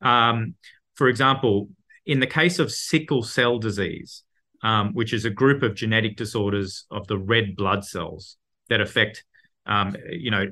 um, 0.00 0.54
for 0.94 1.08
example, 1.08 1.68
in 2.06 2.20
the 2.20 2.26
case 2.26 2.58
of 2.58 2.72
sickle 2.72 3.22
cell 3.22 3.58
disease, 3.58 4.22
um, 4.62 4.92
which 4.94 5.12
is 5.12 5.24
a 5.24 5.30
group 5.30 5.62
of 5.62 5.74
genetic 5.74 6.16
disorders 6.16 6.86
of 6.90 7.06
the 7.06 7.18
red 7.18 7.56
blood 7.56 7.84
cells 7.84 8.36
that 8.68 8.80
affect, 8.80 9.24
um, 9.66 9.96
you 10.10 10.30
know, 10.30 10.46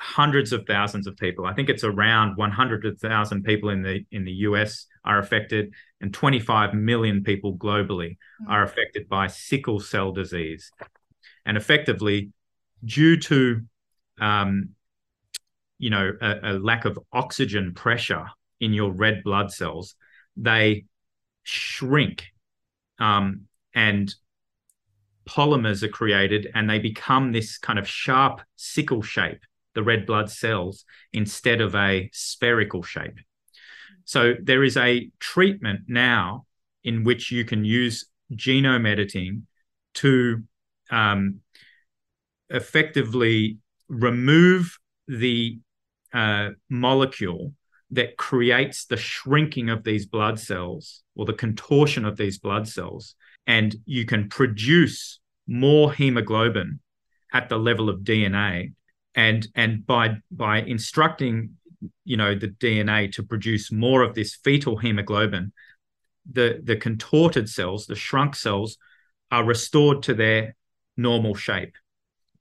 hundreds 0.00 0.52
of 0.52 0.64
thousands 0.66 1.06
of 1.06 1.16
people. 1.16 1.44
I 1.44 1.54
think 1.54 1.68
it's 1.68 1.84
around 1.84 2.36
100,000 2.36 3.42
people 3.42 3.70
in 3.70 3.82
the 3.82 4.04
in 4.10 4.24
the 4.24 4.32
US 4.32 4.86
are 5.04 5.18
affected, 5.18 5.72
and 6.00 6.14
25 6.14 6.74
million 6.74 7.22
people 7.22 7.56
globally 7.56 8.10
mm-hmm. 8.10 8.50
are 8.50 8.62
affected 8.62 9.08
by 9.08 9.26
sickle 9.26 9.80
cell 9.80 10.12
disease. 10.12 10.70
And 11.44 11.56
effectively, 11.56 12.32
due 12.84 13.16
to 13.18 13.62
um, 14.20 14.70
you 15.78 15.90
know 15.90 16.12
a, 16.20 16.36
a 16.42 16.52
lack 16.58 16.84
of 16.84 16.98
oxygen 17.12 17.74
pressure 17.74 18.26
in 18.60 18.72
your 18.72 18.90
red 18.90 19.22
blood 19.24 19.52
cells, 19.52 19.94
they 20.36 20.84
shrink 21.42 22.26
um, 22.98 23.42
and 23.74 24.14
polymers 25.28 25.82
are 25.82 25.88
created 25.88 26.48
and 26.54 26.68
they 26.68 26.78
become 26.78 27.32
this 27.32 27.58
kind 27.58 27.78
of 27.78 27.86
sharp 27.86 28.40
sickle 28.56 29.02
shape 29.02 29.40
the 29.74 29.82
red 29.82 30.06
blood 30.06 30.30
cells 30.30 30.84
instead 31.12 31.60
of 31.60 31.74
a 31.74 32.10
spherical 32.12 32.82
shape. 32.82 33.18
So 34.08 34.32
there 34.42 34.64
is 34.64 34.78
a 34.78 35.10
treatment 35.20 35.80
now 35.86 36.46
in 36.82 37.04
which 37.04 37.30
you 37.30 37.44
can 37.44 37.66
use 37.66 38.06
genome 38.32 38.88
editing 38.88 39.46
to 39.96 40.44
um, 40.90 41.40
effectively 42.48 43.58
remove 43.86 44.78
the 45.08 45.58
uh, 46.14 46.50
molecule 46.70 47.52
that 47.90 48.16
creates 48.16 48.86
the 48.86 48.96
shrinking 48.96 49.68
of 49.68 49.84
these 49.84 50.06
blood 50.06 50.40
cells 50.40 51.02
or 51.14 51.26
the 51.26 51.34
contortion 51.34 52.06
of 52.06 52.16
these 52.16 52.38
blood 52.38 52.66
cells. 52.66 53.14
And 53.46 53.76
you 53.84 54.06
can 54.06 54.30
produce 54.30 55.20
more 55.46 55.92
hemoglobin 55.92 56.80
at 57.34 57.50
the 57.50 57.58
level 57.58 57.90
of 57.90 58.00
DNA 58.00 58.72
and 59.14 59.46
and 59.54 59.86
by 59.86 60.16
by 60.30 60.62
instructing 60.62 61.57
you 62.04 62.16
know 62.16 62.34
the 62.34 62.48
DNA 62.48 63.12
to 63.12 63.22
produce 63.22 63.70
more 63.70 64.02
of 64.02 64.14
this 64.14 64.34
fetal 64.34 64.76
hemoglobin, 64.76 65.52
the 66.30 66.60
the 66.62 66.76
contorted 66.76 67.48
cells, 67.48 67.86
the 67.86 67.94
shrunk 67.94 68.34
cells, 68.34 68.76
are 69.30 69.44
restored 69.44 70.02
to 70.04 70.14
their 70.14 70.56
normal 70.96 71.34
shape. 71.34 71.74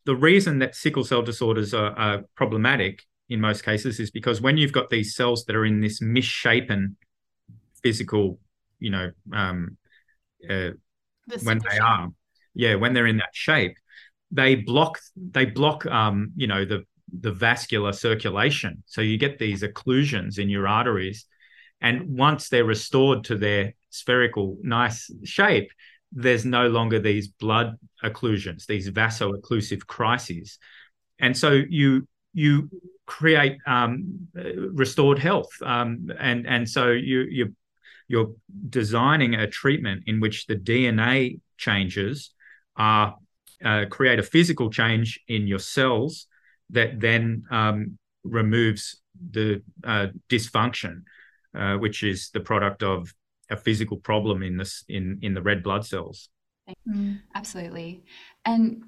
The 0.06 0.15
reason 0.15 0.60
that 0.60 0.75
sickle 0.75 1.03
cell 1.03 1.22
disorders 1.22 1.74
are, 1.74 1.91
are 1.91 2.24
problematic 2.36 3.03
in 3.29 3.41
most 3.41 3.63
cases 3.63 4.00
is 4.00 4.10
because 4.10 4.41
when 4.41 4.58
you've 4.58 4.72
got 4.72 4.89
these 4.89 5.15
cells 5.15 5.46
that 5.46 5.56
are 5.56 5.65
in 5.65 5.82
this 5.82 6.01
misshapen 6.01 6.96
physical, 7.84 8.39
you 8.79 8.89
know, 8.89 9.12
um, 9.34 9.77
uh, 10.46 10.72
the 11.27 11.39
when 11.44 11.60
they 11.60 11.75
shape. 11.75 11.84
are, 11.84 12.08
yeah, 12.53 12.75
when 12.75 12.94
they're 12.94 13.08
in 13.08 13.17
that 13.17 13.34
shape, 13.34 13.75
they 14.32 14.56
block 14.56 15.00
they 15.15 15.46
block 15.46 15.86
um, 15.86 16.32
you 16.36 16.48
know 16.48 16.65
the 16.65 16.84
the 17.20 17.32
vascular 17.32 17.94
circulation. 17.94 18.84
So 18.86 19.02
you 19.02 19.18
get 19.18 19.40
these 19.40 19.64
occlusions 19.64 20.40
in 20.40 20.50
your 20.50 20.68
arteries, 20.68 21.26
and 21.82 22.18
once 22.18 22.50
they're 22.50 22.66
restored 22.66 23.24
to 23.26 23.38
their 23.38 23.74
spherical 23.90 24.58
nice 24.62 25.10
shape, 25.24 25.72
there's 26.12 26.46
no 26.46 26.68
longer 26.68 27.00
these 27.00 27.28
blood 27.28 27.78
occlusions, 28.04 28.66
these 28.66 28.88
vaso-occlusive 28.88 29.86
crises, 29.86 30.58
and 31.20 31.36
so 31.36 31.52
you 31.52 32.08
you 32.34 32.70
create 33.06 33.58
um, 33.66 34.28
restored 34.34 35.20
health, 35.20 35.50
um, 35.62 36.12
and 36.20 36.48
and 36.48 36.70
so 36.70 36.92
you 36.92 37.22
you 37.22 37.56
you're 38.08 38.34
designing 38.70 39.36
a 39.36 39.48
treatment 39.48 40.04
in 40.08 40.20
which 40.20 40.46
the 40.46 40.56
DNA 40.56 41.40
changes 41.58 42.32
are 42.76 43.16
uh, 43.64 43.86
create 43.90 44.20
a 44.20 44.24
physical 44.24 44.70
change 44.70 45.20
in 45.28 45.48
your 45.48 45.60
cells 45.60 46.28
that 46.72 47.00
then 47.00 47.44
um, 47.52 47.98
removes 48.24 49.02
the 49.32 49.62
uh, 49.84 50.08
dysfunction, 50.30 51.04
uh, 51.58 51.76
which 51.76 52.04
is 52.04 52.30
the 52.34 52.40
product 52.40 52.84
of 52.84 53.14
a 53.50 53.58
physical 53.58 53.98
problem 53.98 54.44
in 54.44 54.58
this 54.58 54.84
in 54.90 55.20
in 55.22 55.34
the 55.34 55.42
red 55.42 55.64
blood 55.64 55.86
cells. 55.86 56.30
Mm, 56.88 57.22
absolutely. 57.34 58.04
And 58.46 58.84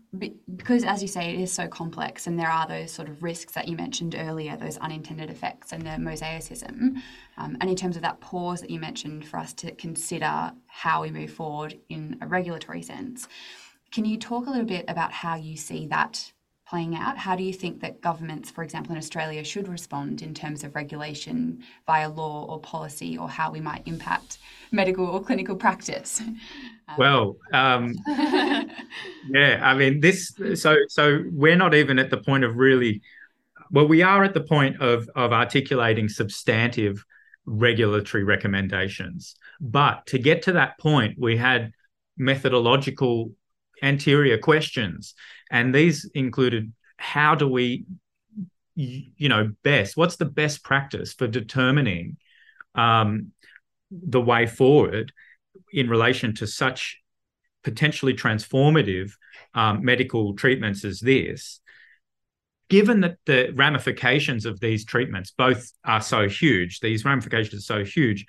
because, 0.58 0.84
as 0.84 1.02
you 1.02 1.08
say, 1.08 1.34
it 1.34 1.40
is 1.40 1.52
so 1.52 1.68
complex 1.68 2.28
and 2.28 2.38
there 2.38 2.50
are 2.50 2.68
those 2.68 2.92
sort 2.92 3.08
of 3.08 3.24
risks 3.24 3.54
that 3.54 3.68
you 3.68 3.78
mentioned 3.78 4.16
earlier, 4.18 4.58
those 4.58 4.78
unintended 4.78 5.30
effects 5.30 5.72
and 5.72 5.84
the 5.84 5.92
mosaicism. 5.92 6.98
Um, 7.38 7.58
and 7.62 7.70
in 7.70 7.76
terms 7.76 7.96
of 7.96 8.02
that 8.02 8.20
pause 8.20 8.62
that 8.62 8.70
you 8.70 8.80
mentioned 8.80 9.26
for 9.26 9.38
us 9.38 9.54
to 9.56 9.72
consider 9.72 10.52
how 10.68 11.02
we 11.02 11.12
move 11.12 11.32
forward 11.32 11.78
in 11.90 12.18
a 12.22 12.28
regulatory 12.28 12.82
sense, 12.82 13.28
can 13.92 14.06
you 14.06 14.18
talk 14.18 14.48
a 14.48 14.50
little 14.50 14.66
bit 14.66 14.86
about 14.88 15.12
how 15.12 15.36
you 15.36 15.56
see 15.56 15.88
that 15.88 16.32
playing 16.70 16.96
out? 16.96 17.18
How 17.18 17.36
do 17.36 17.44
you 17.44 17.54
think 17.54 17.82
that 17.82 18.00
governments, 18.02 18.52
for 18.52 18.64
example, 18.64 18.92
in 18.92 18.98
Australia, 18.98 19.44
should 19.44 19.68
respond 19.68 20.22
in 20.22 20.34
terms 20.34 20.64
of 20.64 20.76
regulation 20.76 21.64
via 21.88 22.10
law 22.10 22.46
or 22.46 22.60
policy, 22.60 23.18
or 23.18 23.28
how 23.28 23.52
we 23.52 23.60
might 23.60 23.88
impact 23.88 24.38
medical 24.72 25.06
or 25.06 25.22
clinical 25.22 25.56
practice? 25.56 26.22
Well, 26.98 27.38
um, 27.54 27.96
yeah, 28.08 29.60
I 29.62 29.74
mean, 29.76 30.00
this. 30.00 30.34
So, 30.56 30.76
so 30.88 31.24
we're 31.32 31.56
not 31.56 31.74
even 31.74 31.98
at 31.98 32.10
the 32.10 32.18
point 32.18 32.44
of 32.44 32.56
really. 32.56 33.02
Well, 33.72 33.88
we 33.88 34.02
are 34.02 34.24
at 34.24 34.34
the 34.34 34.42
point 34.42 34.82
of 34.82 35.10
of 35.16 35.34
articulating 35.34 36.08
substantive 36.08 37.04
regulatory 37.46 38.24
recommendations, 38.24 39.36
but 39.60 40.06
to 40.08 40.20
get 40.20 40.44
to 40.44 40.52
that 40.54 40.78
point, 40.80 41.18
we 41.18 41.38
had 41.38 41.72
methodological 42.18 43.32
anterior 43.82 44.38
questions, 44.38 45.14
and 45.52 45.74
these 45.74 46.10
included 46.14 46.72
how 46.98 47.36
do 47.36 47.48
we, 47.48 47.86
you 48.76 49.30
know, 49.30 49.52
best? 49.64 49.96
What's 49.96 50.18
the 50.18 50.26
best 50.26 50.64
practice 50.64 51.14
for 51.14 51.28
determining 51.28 52.18
um, 52.76 53.32
the 53.92 54.22
way 54.22 54.46
forward? 54.46 55.14
in 55.74 55.90
relation 55.90 56.34
to 56.36 56.48
such 56.48 57.02
potentially 57.64 58.14
transformative 58.14 59.12
um, 59.54 59.84
medical 59.84 60.34
treatments 60.36 60.84
as 60.84 61.00
this, 61.00 61.60
given 62.70 63.02
that 63.02 63.18
the 63.26 63.52
ramifications 63.56 64.46
of 64.46 64.60
these 64.60 64.86
treatments 64.86 65.32
both 65.32 65.72
are 65.84 66.02
so 66.02 66.28
huge, 66.28 66.80
these 66.80 67.06
ramifications 67.06 67.64
are 67.64 67.84
so 67.84 67.84
huge, 67.84 68.26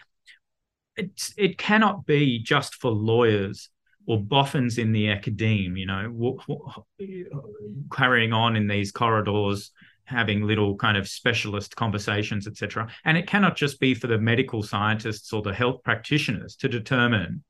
it's, 0.97 1.33
it 1.37 1.59
cannot 1.59 2.07
be 2.07 2.43
just 2.43 2.75
for 2.75 2.91
lawyers 2.91 3.69
or 4.11 4.21
boffins 4.21 4.77
in 4.77 4.91
the 4.91 5.09
academe, 5.09 5.77
you 5.77 5.87
know, 5.87 6.03
w- 6.03 6.37
w- 6.49 7.45
carrying 7.93 8.33
on 8.33 8.57
in 8.57 8.67
these 8.67 8.91
corridors, 8.91 9.71
having 10.03 10.43
little 10.43 10.75
kind 10.75 10.97
of 10.97 11.07
specialist 11.07 11.77
conversations, 11.77 12.49
etc. 12.49 12.91
And 13.05 13.17
it 13.17 13.29
cannot 13.29 13.55
just 13.55 13.79
be 13.79 13.95
for 13.95 14.09
the 14.09 14.19
medical 14.19 14.65
scientists 14.65 15.33
or 15.33 15.43
the 15.43 15.55
health 15.55 15.85
practitioners 15.85 16.57
to 16.57 16.69
determine 16.69 17.45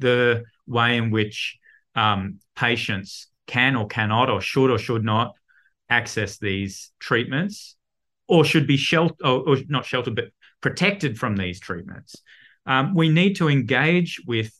the 0.00 0.42
way 0.66 0.96
in 0.96 1.12
which 1.12 1.58
um, 1.94 2.40
patients 2.56 3.28
can 3.46 3.76
or 3.76 3.86
cannot 3.86 4.28
or 4.28 4.40
should 4.40 4.72
or 4.72 4.78
should 4.78 5.04
not 5.04 5.34
access 5.88 6.38
these 6.38 6.90
treatments 6.98 7.76
or 8.26 8.44
should 8.44 8.66
be 8.66 8.76
sheltered 8.76 9.24
or, 9.24 9.48
or, 9.48 9.58
not 9.68 9.84
sheltered 9.84 10.16
but 10.16 10.30
protected 10.60 11.16
from 11.16 11.36
these 11.36 11.60
treatments 11.60 12.16
um, 12.66 12.94
we 12.94 13.10
need 13.10 13.36
to 13.36 13.48
engage 13.48 14.20
with 14.26 14.50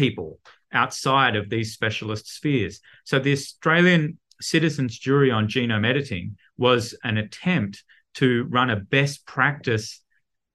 people 0.00 0.38
outside 0.72 1.36
of 1.36 1.50
these 1.50 1.74
specialist 1.74 2.26
spheres. 2.34 2.80
So 3.04 3.18
the 3.18 3.32
australian 3.32 4.18
citizens 4.40 4.98
jury 4.98 5.30
on 5.30 5.46
genome 5.46 5.86
editing 5.86 6.38
was 6.56 6.82
an 7.04 7.18
attempt 7.18 7.84
to 8.14 8.44
run 8.48 8.70
a 8.70 8.76
best 8.76 9.26
practice 9.26 10.02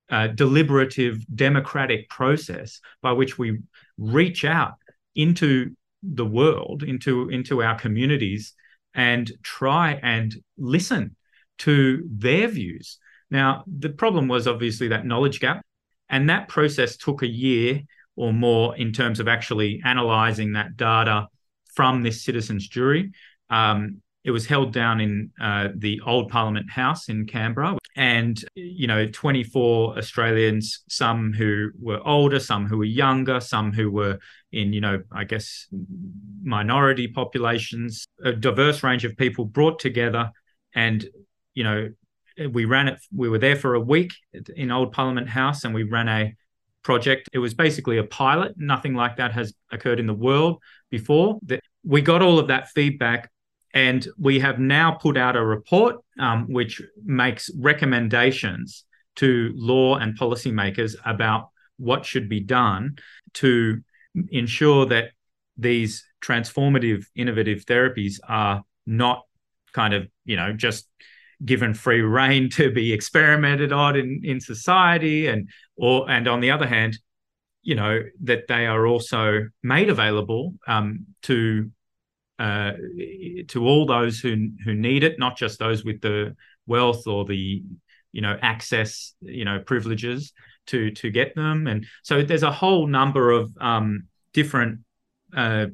uh, 0.10 0.28
deliberative 0.28 1.16
democratic 1.34 2.10
process 2.10 2.80
by 3.02 3.12
which 3.12 3.38
we 3.38 3.60
reach 3.98 4.44
out 4.46 4.74
into 5.16 5.76
the 6.02 6.26
world 6.26 6.84
into 6.84 7.30
into 7.30 7.64
our 7.64 7.78
communities 7.86 8.54
and 8.94 9.32
try 9.44 10.00
and 10.16 10.36
listen 10.58 11.16
to 11.58 12.04
their 12.26 12.48
views. 12.48 12.98
Now 13.30 13.64
the 13.68 13.94
problem 14.02 14.28
was 14.28 14.48
obviously 14.48 14.88
that 14.90 15.06
knowledge 15.06 15.40
gap 15.40 15.60
and 16.10 16.30
that 16.30 16.48
process 16.48 16.98
took 16.98 17.22
a 17.22 17.36
year 17.46 17.82
or 18.16 18.34
more 18.34 18.76
in 18.76 18.92
terms 18.92 19.20
of 19.20 19.28
actually 19.28 19.82
analyzing 19.86 20.54
that 20.54 20.78
data 20.78 21.28
from 21.74 22.04
this 22.04 22.24
citizens 22.24 22.68
jury 22.68 23.12
um, 23.50 24.02
it 24.26 24.32
was 24.32 24.48
held 24.48 24.74
down 24.74 25.00
in 25.00 25.30
uh, 25.40 25.68
the 25.76 26.02
old 26.04 26.30
Parliament 26.30 26.70
House 26.70 27.10
in 27.10 27.28
Canberra, 27.28 27.78
and 27.96 28.44
you 28.56 28.88
know, 28.88 29.06
24 29.06 30.00
Australians, 30.00 30.84
some 30.90 31.32
who 31.32 31.70
were 31.80 32.02
older, 32.06 32.40
some 32.40 32.66
who 32.66 32.80
were 32.80 32.86
younger, 32.86 33.40
some 33.40 33.72
who 33.72 33.92
were 33.92 34.18
in, 34.52 34.74
you 34.74 34.82
know, 34.82 35.04
I 35.12 35.26
guess 35.26 35.68
minority 36.42 37.08
populations, 37.08 38.08
a 38.24 38.34
diverse 38.34 38.82
range 38.82 39.06
of 39.06 39.16
people 39.16 39.46
brought 39.46 39.78
together, 39.78 40.32
and 40.74 41.08
you 41.54 41.64
know, 41.64 41.90
we 42.52 42.66
ran 42.66 42.88
it. 42.88 43.00
We 43.16 43.30
were 43.30 43.38
there 43.38 43.56
for 43.56 43.76
a 43.76 43.80
week 43.80 44.12
in 44.56 44.72
Old 44.72 44.92
Parliament 44.92 45.30
House, 45.30 45.66
and 45.66 45.74
we 45.76 45.84
ran 45.84 46.10
a 46.10 46.34
project. 46.86 47.28
It 47.34 47.40
was 47.40 47.54
basically 47.54 47.98
a 47.98 48.04
pilot. 48.04 48.54
Nothing 48.58 48.94
like 48.94 49.18
that 49.18 49.34
has 49.34 49.54
occurred 49.72 50.00
in 50.00 50.06
the 50.06 50.14
world 50.14 50.62
before. 50.90 51.40
We 51.84 52.02
got 52.02 52.22
all 52.22 52.40
of 52.40 52.48
that 52.48 52.70
feedback 52.70 53.30
and 53.74 54.08
we 54.18 54.40
have 54.40 54.60
now 54.60 54.92
put 54.92 55.18
out 55.18 55.36
a 55.36 55.44
report 55.44 55.98
um, 56.20 56.46
which 56.48 56.82
makes 57.04 57.50
recommendations 57.58 58.86
to 59.16 59.52
law 59.56 59.98
and 59.98 60.18
policymakers 60.18 60.96
about 61.04 61.50
what 61.78 62.06
should 62.06 62.30
be 62.30 62.40
done 62.40 62.98
to 63.34 63.82
ensure 64.30 64.86
that 64.86 65.12
these 65.58 66.06
transformative, 66.24 67.06
innovative 67.16 67.66
therapies 67.66 68.20
are 68.28 68.64
not 68.86 69.24
kind 69.74 69.94
of, 69.94 70.08
you 70.24 70.36
know, 70.36 70.54
just 70.54 70.88
given 71.46 71.74
free 71.74 72.02
reign 72.02 72.50
to 72.50 72.72
be 72.72 72.92
experimented 72.92 73.72
on 73.72 73.96
in, 73.96 74.22
in 74.24 74.40
society 74.40 75.28
and 75.28 75.50
or 75.78 76.10
and 76.10 76.28
on 76.28 76.40
the 76.40 76.52
other 76.52 76.68
hand 76.68 76.98
you 77.66 77.76
know 77.76 78.00
that 78.24 78.48
they 78.48 78.68
are 78.68 78.86
also 78.86 79.48
made 79.64 79.90
available 79.90 80.54
um, 80.68 81.08
to 81.24 81.70
uh, 82.38 82.74
to 83.48 83.66
all 83.66 83.86
those 83.86 84.20
who 84.20 84.50
who 84.64 84.76
need 84.76 85.04
it, 85.04 85.20
not 85.20 85.36
just 85.36 85.60
those 85.60 85.84
with 85.84 86.00
the 86.02 86.36
wealth 86.68 87.08
or 87.08 87.26
the 87.26 87.64
you 88.12 88.22
know 88.22 88.38
access, 88.42 89.14
you 89.20 89.46
know 89.46 89.60
privileges 89.60 90.32
to 90.68 90.92
to 90.92 91.10
get 91.10 91.36
them. 91.36 91.66
And 91.66 91.86
so 92.04 92.22
there's 92.22 92.44
a 92.44 92.52
whole 92.52 92.88
number 92.88 93.32
of 93.32 93.52
um, 93.60 94.08
different 94.32 94.82
uh, 95.36 95.68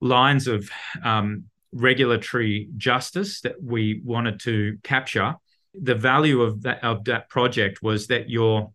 lines 0.00 0.48
of 0.48 0.68
um, 1.04 1.44
regulatory 1.72 2.68
justice 2.76 3.40
that 3.42 3.62
we 3.62 4.00
wanted 4.04 4.40
to 4.40 4.78
capture. 4.82 5.36
The 5.74 5.94
value 5.94 6.42
of 6.42 6.62
that 6.62 6.82
of 6.82 7.04
that 7.04 7.28
project 7.28 7.82
was 7.82 8.06
that 8.08 8.30
you're 8.30 8.70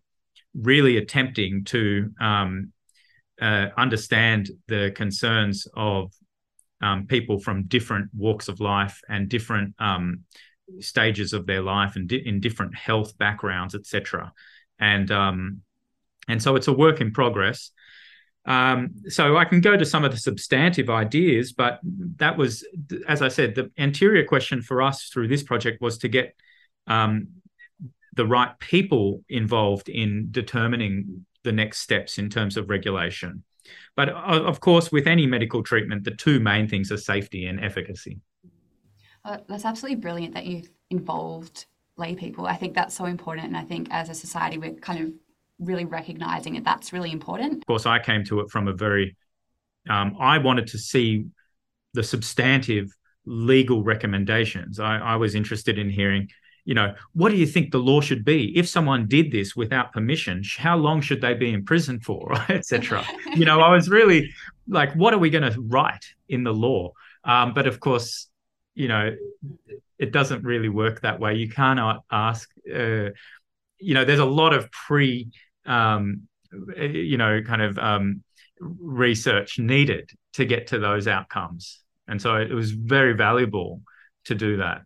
really 0.54 0.96
attempting 0.96 1.64
to 1.64 2.10
um, 2.20 2.72
uh, 3.40 3.68
understand 3.76 4.50
the 4.68 4.92
concerns 4.94 5.66
of 5.74 6.12
um, 6.80 7.06
people 7.06 7.38
from 7.40 7.64
different 7.64 8.10
walks 8.16 8.48
of 8.48 8.60
life 8.60 9.00
and 9.08 9.28
different 9.28 9.74
um, 9.78 10.20
stages 10.80 11.32
of 11.32 11.46
their 11.46 11.62
life 11.62 11.96
and 11.96 12.08
di- 12.08 12.26
in 12.26 12.40
different 12.40 12.74
health 12.76 13.16
backgrounds, 13.18 13.74
etc. 13.74 14.32
And 14.78 15.10
um, 15.10 15.62
and 16.28 16.42
so 16.42 16.56
it's 16.56 16.68
a 16.68 16.72
work 16.72 17.00
in 17.00 17.12
progress. 17.12 17.70
Um, 18.46 18.94
so 19.08 19.36
I 19.36 19.44
can 19.44 19.60
go 19.60 19.76
to 19.76 19.86
some 19.86 20.04
of 20.04 20.12
the 20.12 20.18
substantive 20.18 20.90
ideas, 20.90 21.52
but 21.52 21.80
that 22.16 22.36
was, 22.36 22.66
as 23.08 23.22
I 23.22 23.28
said, 23.28 23.54
the 23.54 23.70
anterior 23.78 24.24
question 24.24 24.60
for 24.60 24.82
us 24.82 25.04
through 25.04 25.28
this 25.28 25.42
project 25.42 25.80
was 25.80 25.98
to 25.98 26.08
get 26.08 26.34
um, 26.86 27.28
the 28.14 28.26
right 28.26 28.58
people 28.58 29.22
involved 29.28 29.88
in 29.88 30.28
determining 30.30 31.24
the 31.42 31.52
next 31.52 31.80
steps 31.80 32.18
in 32.18 32.28
terms 32.28 32.56
of 32.56 32.68
regulation. 32.68 33.44
But 33.96 34.10
of 34.10 34.60
course, 34.60 34.92
with 34.92 35.06
any 35.06 35.26
medical 35.26 35.62
treatment, 35.62 36.04
the 36.04 36.10
two 36.10 36.38
main 36.40 36.68
things 36.68 36.92
are 36.92 36.98
safety 36.98 37.46
and 37.46 37.64
efficacy. 37.64 38.20
Uh, 39.24 39.38
that's 39.48 39.64
absolutely 39.64 39.96
brilliant 39.96 40.34
that 40.34 40.44
you've 40.44 40.70
involved 40.90 41.66
lay 41.96 42.14
people. 42.14 42.46
I 42.46 42.56
think 42.56 42.74
that's 42.74 42.94
so 42.94 43.06
important. 43.06 43.46
And 43.46 43.56
I 43.56 43.62
think 43.62 43.88
as 43.90 44.10
a 44.10 44.14
society, 44.14 44.58
we're 44.58 44.74
kind 44.74 45.02
of 45.02 45.12
really 45.58 45.84
recognizing 45.84 46.56
it. 46.56 46.64
That's 46.64 46.92
really 46.92 47.12
important. 47.12 47.58
Of 47.58 47.66
course, 47.66 47.86
I 47.86 47.98
came 47.98 48.24
to 48.24 48.40
it 48.40 48.50
from 48.50 48.68
a 48.68 48.72
very, 48.72 49.16
um, 49.88 50.16
I 50.18 50.38
wanted 50.38 50.68
to 50.68 50.78
see 50.78 51.26
the 51.92 52.02
substantive 52.02 52.90
legal 53.24 53.82
recommendations. 53.82 54.80
I, 54.80 54.98
I 54.98 55.16
was 55.16 55.34
interested 55.34 55.78
in 55.78 55.88
hearing 55.88 56.28
you 56.64 56.74
know, 56.74 56.94
what 57.12 57.30
do 57.30 57.36
you 57.36 57.46
think 57.46 57.70
the 57.70 57.78
law 57.78 58.00
should 58.00 58.24
be? 58.24 58.56
If 58.56 58.68
someone 58.68 59.06
did 59.06 59.30
this 59.30 59.54
without 59.54 59.92
permission, 59.92 60.42
how 60.56 60.76
long 60.76 61.00
should 61.00 61.20
they 61.20 61.34
be 61.34 61.52
in 61.52 61.64
prison 61.64 62.00
for, 62.00 62.32
etc. 62.48 63.04
you 63.34 63.44
know, 63.44 63.60
I 63.60 63.70
was 63.70 63.88
really 63.88 64.30
like, 64.66 64.94
what 64.94 65.12
are 65.12 65.18
we 65.18 65.30
going 65.30 65.50
to 65.50 65.60
write 65.60 66.04
in 66.28 66.42
the 66.42 66.54
law? 66.54 66.92
Um, 67.24 67.52
but 67.54 67.66
of 67.66 67.80
course, 67.80 68.28
you 68.74 68.88
know, 68.88 69.14
it 69.98 70.10
doesn't 70.10 70.42
really 70.42 70.68
work 70.68 71.02
that 71.02 71.20
way. 71.20 71.34
You 71.34 71.48
cannot 71.48 72.02
ask, 72.10 72.50
uh, 72.74 73.10
you 73.84 73.94
know, 73.94 74.04
there's 74.04 74.18
a 74.18 74.24
lot 74.24 74.54
of 74.54 74.70
pre, 74.70 75.28
um, 75.66 76.22
you 76.76 77.16
know, 77.16 77.42
kind 77.42 77.62
of 77.62 77.78
um, 77.78 78.22
research 78.60 79.58
needed 79.58 80.10
to 80.34 80.44
get 80.44 80.68
to 80.68 80.78
those 80.78 81.06
outcomes. 81.06 81.82
And 82.08 82.20
so 82.20 82.36
it 82.36 82.52
was 82.52 82.70
very 82.72 83.14
valuable 83.14 83.82
to 84.24 84.34
do 84.34 84.56
that. 84.58 84.82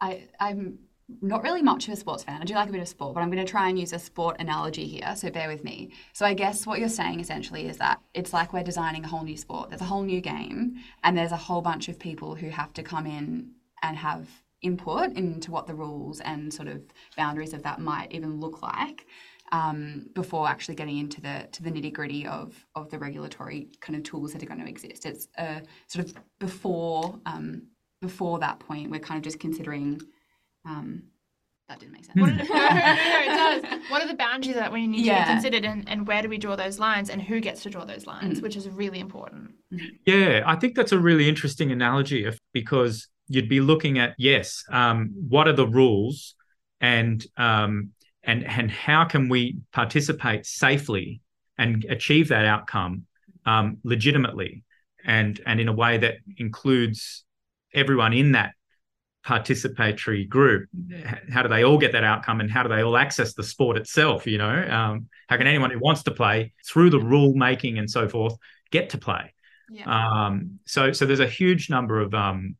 I, 0.00 0.28
I'm 0.38 0.78
not 1.20 1.42
really 1.42 1.62
much 1.62 1.86
of 1.86 1.94
a 1.94 1.96
sports 1.96 2.24
fan. 2.24 2.40
I 2.40 2.44
do 2.44 2.54
like 2.54 2.68
a 2.68 2.72
bit 2.72 2.80
of 2.80 2.88
sport, 2.88 3.14
but 3.14 3.20
I'm 3.20 3.30
going 3.30 3.44
to 3.44 3.50
try 3.50 3.68
and 3.68 3.78
use 3.78 3.92
a 3.92 3.98
sport 3.98 4.36
analogy 4.38 4.86
here, 4.86 5.14
so 5.16 5.30
bear 5.30 5.48
with 5.48 5.64
me. 5.64 5.92
So 6.12 6.24
I 6.26 6.34
guess 6.34 6.66
what 6.66 6.78
you're 6.78 6.88
saying 6.88 7.20
essentially 7.20 7.68
is 7.68 7.78
that 7.78 8.00
it's 8.14 8.32
like 8.32 8.52
we're 8.52 8.62
designing 8.62 9.04
a 9.04 9.08
whole 9.08 9.24
new 9.24 9.36
sport. 9.36 9.68
There's 9.68 9.80
a 9.80 9.86
whole 9.86 10.02
new 10.02 10.20
game, 10.20 10.76
and 11.02 11.16
there's 11.16 11.32
a 11.32 11.36
whole 11.36 11.60
bunch 11.62 11.88
of 11.88 11.98
people 11.98 12.34
who 12.34 12.48
have 12.50 12.72
to 12.74 12.82
come 12.82 13.06
in 13.06 13.52
and 13.82 13.96
have 13.96 14.28
input 14.62 15.12
into 15.16 15.50
what 15.50 15.66
the 15.66 15.74
rules 15.74 16.20
and 16.20 16.52
sort 16.52 16.68
of 16.68 16.80
boundaries 17.16 17.52
of 17.52 17.62
that 17.64 17.80
might 17.80 18.10
even 18.12 18.40
look 18.40 18.62
like. 18.62 19.06
Um, 19.50 20.06
before 20.14 20.48
actually 20.48 20.76
getting 20.76 20.96
into 20.96 21.20
the 21.20 21.46
to 21.52 21.62
the 21.62 21.70
nitty 21.70 21.92
gritty 21.92 22.26
of 22.26 22.64
of 22.74 22.88
the 22.90 22.98
regulatory 22.98 23.68
kind 23.82 23.96
of 23.96 24.02
tools 24.02 24.32
that 24.32 24.42
are 24.42 24.46
going 24.46 24.60
to 24.60 24.68
exist, 24.68 25.04
it's 25.04 25.28
uh, 25.36 25.60
sort 25.88 26.06
of 26.06 26.14
before 26.40 27.20
um, 27.26 27.64
before 28.00 28.38
that 28.38 28.60
point. 28.60 28.90
We're 28.90 29.00
kind 29.00 29.18
of 29.18 29.24
just 29.24 29.38
considering 29.40 30.00
um, 30.64 31.02
that 31.68 31.80
didn't 31.80 31.92
make 31.92 32.04
sense. 32.06 32.18
What 32.18 32.30
are 32.30 32.36
the, 32.36 32.44
no, 32.48 32.54
no, 32.54 32.64
no, 32.64 33.20
it 33.20 33.62
does. 33.70 33.90
What 33.90 34.02
are 34.02 34.08
the 34.08 34.14
boundaries 34.14 34.54
that 34.54 34.72
we 34.72 34.86
need 34.86 35.04
to 35.04 35.14
be 35.14 35.24
considered, 35.24 35.64
and, 35.66 35.86
and 35.86 36.06
where 36.06 36.22
do 36.22 36.30
we 36.30 36.38
draw 36.38 36.56
those 36.56 36.78
lines, 36.78 37.10
and 37.10 37.20
who 37.20 37.38
gets 37.40 37.62
to 37.64 37.70
draw 37.70 37.84
those 37.84 38.06
lines, 38.06 38.38
Mm. 38.40 38.42
which 38.42 38.56
is 38.56 38.68
really 38.70 39.00
important. 39.00 39.50
Yeah, 40.06 40.44
I 40.46 40.56
think 40.56 40.76
that's 40.76 40.92
a 40.92 40.98
really 40.98 41.28
interesting 41.28 41.70
analogy 41.70 42.24
if, 42.24 42.38
because 42.54 43.08
you'd 43.32 43.48
be 43.48 43.60
looking 43.60 43.98
at 43.98 44.14
yes, 44.18 44.62
um, 44.70 45.10
what 45.28 45.48
are 45.48 45.54
the 45.54 45.66
rules, 45.66 46.34
and 46.80 47.24
um, 47.38 47.90
and 48.22 48.44
and 48.44 48.70
how 48.70 49.04
can 49.04 49.28
we 49.30 49.58
participate 49.72 50.44
safely 50.44 51.22
and 51.56 51.84
achieve 51.86 52.28
that 52.28 52.44
outcome 52.44 53.06
um, 53.46 53.78
legitimately, 53.84 54.64
and 55.04 55.40
and 55.46 55.60
in 55.60 55.68
a 55.68 55.72
way 55.72 55.96
that 55.96 56.16
includes 56.36 57.24
everyone 57.72 58.12
in 58.12 58.32
that 58.32 58.52
participatory 59.26 60.28
group. 60.28 60.68
How 61.30 61.42
do 61.42 61.48
they 61.48 61.64
all 61.64 61.78
get 61.78 61.92
that 61.92 62.04
outcome, 62.04 62.40
and 62.40 62.50
how 62.50 62.62
do 62.62 62.68
they 62.68 62.82
all 62.82 62.98
access 62.98 63.32
the 63.32 63.42
sport 63.42 63.78
itself? 63.78 64.26
You 64.26 64.36
know, 64.36 64.68
um, 64.68 65.08
how 65.28 65.38
can 65.38 65.46
anyone 65.46 65.70
who 65.70 65.78
wants 65.78 66.02
to 66.02 66.10
play 66.10 66.52
through 66.66 66.90
the 66.90 67.00
rule 67.00 67.34
making 67.34 67.78
and 67.78 67.90
so 67.90 68.10
forth 68.10 68.36
get 68.70 68.90
to 68.90 68.98
play? 68.98 69.32
Yeah. 69.70 69.86
Um, 69.86 70.58
so 70.66 70.92
so 70.92 71.06
there's 71.06 71.20
a 71.20 71.26
huge 71.26 71.70
number 71.70 71.98
of 71.98 72.12
um, 72.12 72.56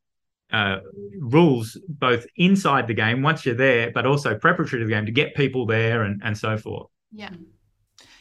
uh, 0.52 0.78
rules 1.18 1.78
both 1.88 2.26
inside 2.36 2.86
the 2.86 2.94
game 2.94 3.22
once 3.22 3.46
you're 3.46 3.54
there, 3.54 3.90
but 3.90 4.06
also 4.06 4.36
preparatory 4.36 4.80
to 4.80 4.86
the 4.86 4.92
game 4.92 5.06
to 5.06 5.12
get 5.12 5.34
people 5.34 5.66
there 5.66 6.02
and 6.02 6.20
and 6.24 6.36
so 6.36 6.56
forth. 6.56 6.88
Yeah. 7.10 7.30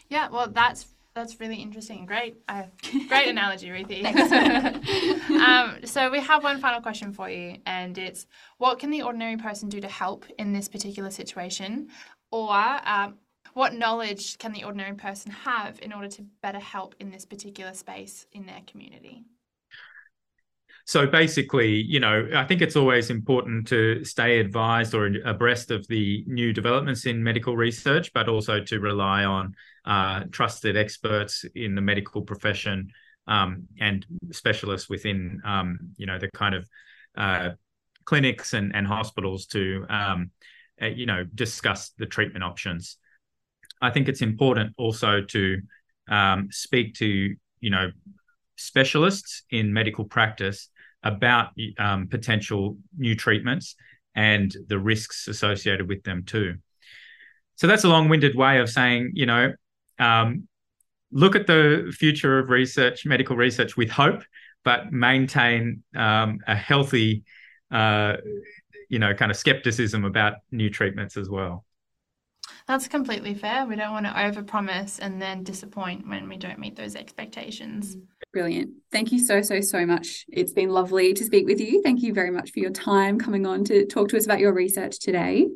Yeah. 0.09 0.29
Well, 0.29 0.49
that's 0.49 0.87
that's 1.13 1.39
really 1.39 1.57
interesting. 1.57 2.05
Great. 2.05 2.37
Uh, 2.47 2.63
great 3.09 3.27
analogy, 3.27 3.69
Ruthie. 3.69 4.05
um, 4.05 5.77
so 5.83 6.09
we 6.09 6.19
have 6.21 6.43
one 6.43 6.59
final 6.59 6.81
question 6.81 7.11
for 7.11 7.29
you, 7.29 7.57
and 7.65 7.97
it's: 7.97 8.27
What 8.57 8.79
can 8.79 8.89
the 8.89 9.01
ordinary 9.01 9.37
person 9.37 9.67
do 9.67 9.81
to 9.81 9.89
help 9.89 10.25
in 10.37 10.53
this 10.53 10.69
particular 10.69 11.11
situation, 11.11 11.89
or 12.31 12.53
um, 12.85 13.15
what 13.53 13.73
knowledge 13.73 14.37
can 14.37 14.53
the 14.53 14.63
ordinary 14.63 14.95
person 14.95 15.31
have 15.31 15.79
in 15.81 15.91
order 15.91 16.07
to 16.07 16.25
better 16.41 16.59
help 16.59 16.95
in 16.99 17.11
this 17.11 17.25
particular 17.25 17.73
space 17.73 18.25
in 18.31 18.45
their 18.45 18.61
community? 18.65 19.25
So 20.91 21.07
basically, 21.07 21.69
you 21.69 22.01
know, 22.01 22.27
I 22.35 22.43
think 22.43 22.61
it's 22.61 22.75
always 22.75 23.11
important 23.11 23.65
to 23.69 24.03
stay 24.03 24.41
advised 24.41 24.93
or 24.93 25.09
abreast 25.23 25.71
of 25.71 25.87
the 25.87 26.25
new 26.27 26.51
developments 26.51 27.05
in 27.05 27.23
medical 27.23 27.55
research, 27.55 28.11
but 28.11 28.27
also 28.27 28.59
to 28.65 28.79
rely 28.81 29.23
on 29.23 29.55
uh, 29.85 30.25
trusted 30.31 30.75
experts 30.75 31.45
in 31.55 31.75
the 31.75 31.81
medical 31.81 32.21
profession 32.23 32.91
um, 33.25 33.69
and 33.79 34.05
specialists 34.31 34.89
within, 34.89 35.39
um, 35.45 35.79
you 35.95 36.05
know, 36.05 36.19
the 36.19 36.29
kind 36.31 36.55
of 36.55 36.67
uh, 37.15 37.51
clinics 38.03 38.51
and, 38.51 38.75
and 38.75 38.85
hospitals 38.85 39.45
to, 39.45 39.85
um, 39.87 40.29
uh, 40.81 40.87
you 40.87 41.05
know, 41.05 41.23
discuss 41.33 41.91
the 41.99 42.05
treatment 42.05 42.43
options. 42.43 42.97
I 43.81 43.91
think 43.91 44.09
it's 44.09 44.21
important 44.21 44.73
also 44.77 45.21
to 45.21 45.61
um, 46.09 46.49
speak 46.51 46.95
to, 46.95 47.33
you 47.61 47.69
know, 47.69 47.91
specialists 48.57 49.43
in 49.51 49.71
medical 49.71 50.03
practice 50.03 50.67
about 51.03 51.49
um, 51.77 52.07
potential 52.07 52.77
new 52.97 53.15
treatments 53.15 53.75
and 54.15 54.55
the 54.67 54.77
risks 54.77 55.27
associated 55.27 55.87
with 55.87 56.03
them 56.03 56.23
too. 56.23 56.55
So 57.55 57.67
that's 57.67 57.83
a 57.83 57.89
long-winded 57.89 58.35
way 58.35 58.59
of 58.59 58.69
saying, 58.69 59.11
you 59.13 59.25
know, 59.25 59.53
um, 59.99 60.47
look 61.11 61.35
at 61.35 61.47
the 61.47 61.93
future 61.95 62.39
of 62.39 62.49
research, 62.49 63.05
medical 63.05 63.35
research, 63.35 63.77
with 63.77 63.89
hope, 63.89 64.23
but 64.63 64.91
maintain 64.91 65.83
um, 65.95 66.39
a 66.47 66.55
healthy, 66.55 67.23
uh, 67.71 68.17
you 68.89 68.99
know, 68.99 69.13
kind 69.13 69.31
of 69.31 69.37
skepticism 69.37 70.05
about 70.05 70.35
new 70.51 70.69
treatments 70.69 71.17
as 71.17 71.29
well. 71.29 71.65
That's 72.67 72.87
completely 72.87 73.33
fair. 73.33 73.65
We 73.65 73.75
don't 73.75 73.91
want 73.91 74.05
to 74.05 74.11
overpromise 74.11 74.99
and 74.99 75.21
then 75.21 75.43
disappoint 75.43 76.07
when 76.07 76.27
we 76.29 76.37
don't 76.37 76.59
meet 76.59 76.75
those 76.75 76.95
expectations. 76.95 77.97
Brilliant. 78.33 78.71
Thank 78.91 79.11
you 79.11 79.19
so, 79.19 79.41
so, 79.41 79.59
so 79.59 79.85
much. 79.85 80.25
It's 80.31 80.53
been 80.53 80.69
lovely 80.69 81.13
to 81.13 81.23
speak 81.23 81.45
with 81.45 81.59
you. 81.59 81.81
Thank 81.81 82.01
you 82.01 82.13
very 82.13 82.31
much 82.31 82.51
for 82.51 82.59
your 82.59 82.71
time 82.71 83.19
coming 83.19 83.45
on 83.45 83.65
to 83.65 83.85
talk 83.85 84.09
to 84.09 84.17
us 84.17 84.25
about 84.25 84.39
your 84.39 84.53
research 84.53 84.99
today. 84.99 85.47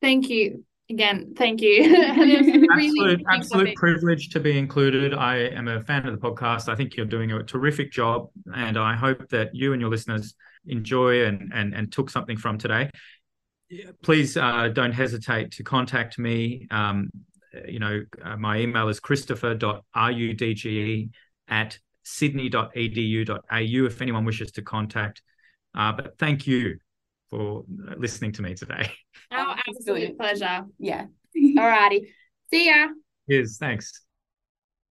Thank 0.00 0.28
you 0.28 0.64
again. 0.88 1.34
Thank 1.36 1.60
you. 1.60 1.82
And 2.12 2.28
really 2.28 2.68
absolute, 2.70 3.22
absolute 3.28 3.76
privilege 3.76 4.30
to 4.30 4.40
be 4.40 4.56
included. 4.56 5.14
I 5.14 5.38
am 5.38 5.66
a 5.66 5.80
fan 5.80 6.06
of 6.06 6.18
the 6.18 6.28
podcast. 6.28 6.68
I 6.68 6.76
think 6.76 6.96
you're 6.96 7.06
doing 7.06 7.32
a 7.32 7.42
terrific 7.42 7.90
job, 7.90 8.28
and 8.54 8.78
I 8.78 8.94
hope 8.94 9.28
that 9.30 9.54
you 9.54 9.72
and 9.72 9.80
your 9.80 9.90
listeners 9.90 10.34
enjoy 10.66 11.24
and 11.24 11.50
and, 11.52 11.74
and 11.74 11.92
took 11.92 12.10
something 12.10 12.36
from 12.36 12.58
today. 12.58 12.90
Please 14.02 14.36
uh, 14.36 14.68
don't 14.68 14.92
hesitate 14.92 15.52
to 15.52 15.64
contact 15.64 16.18
me. 16.18 16.68
Um, 16.70 17.10
you 17.66 17.78
know, 17.78 18.02
uh, 18.22 18.36
my 18.36 18.58
email 18.58 18.88
is 18.88 19.00
christopher.rudge 19.00 21.08
at 21.48 21.78
sydney.edu.au 22.04 23.86
if 23.86 24.02
anyone 24.02 24.24
wishes 24.24 24.52
to 24.52 24.62
contact. 24.62 25.22
Uh, 25.74 25.92
but 25.92 26.18
thank 26.18 26.46
you 26.46 26.78
for 27.30 27.64
listening 27.96 28.32
to 28.32 28.42
me 28.42 28.54
today. 28.54 28.92
Our 29.30 29.56
It's 29.66 29.78
absolute 29.78 30.18
pleasure. 30.18 30.64
Yeah. 30.78 31.06
Alrighty. 31.36 32.08
See 32.50 32.66
ya. 32.66 32.88
Yes, 33.26 33.56
thanks. 33.56 34.01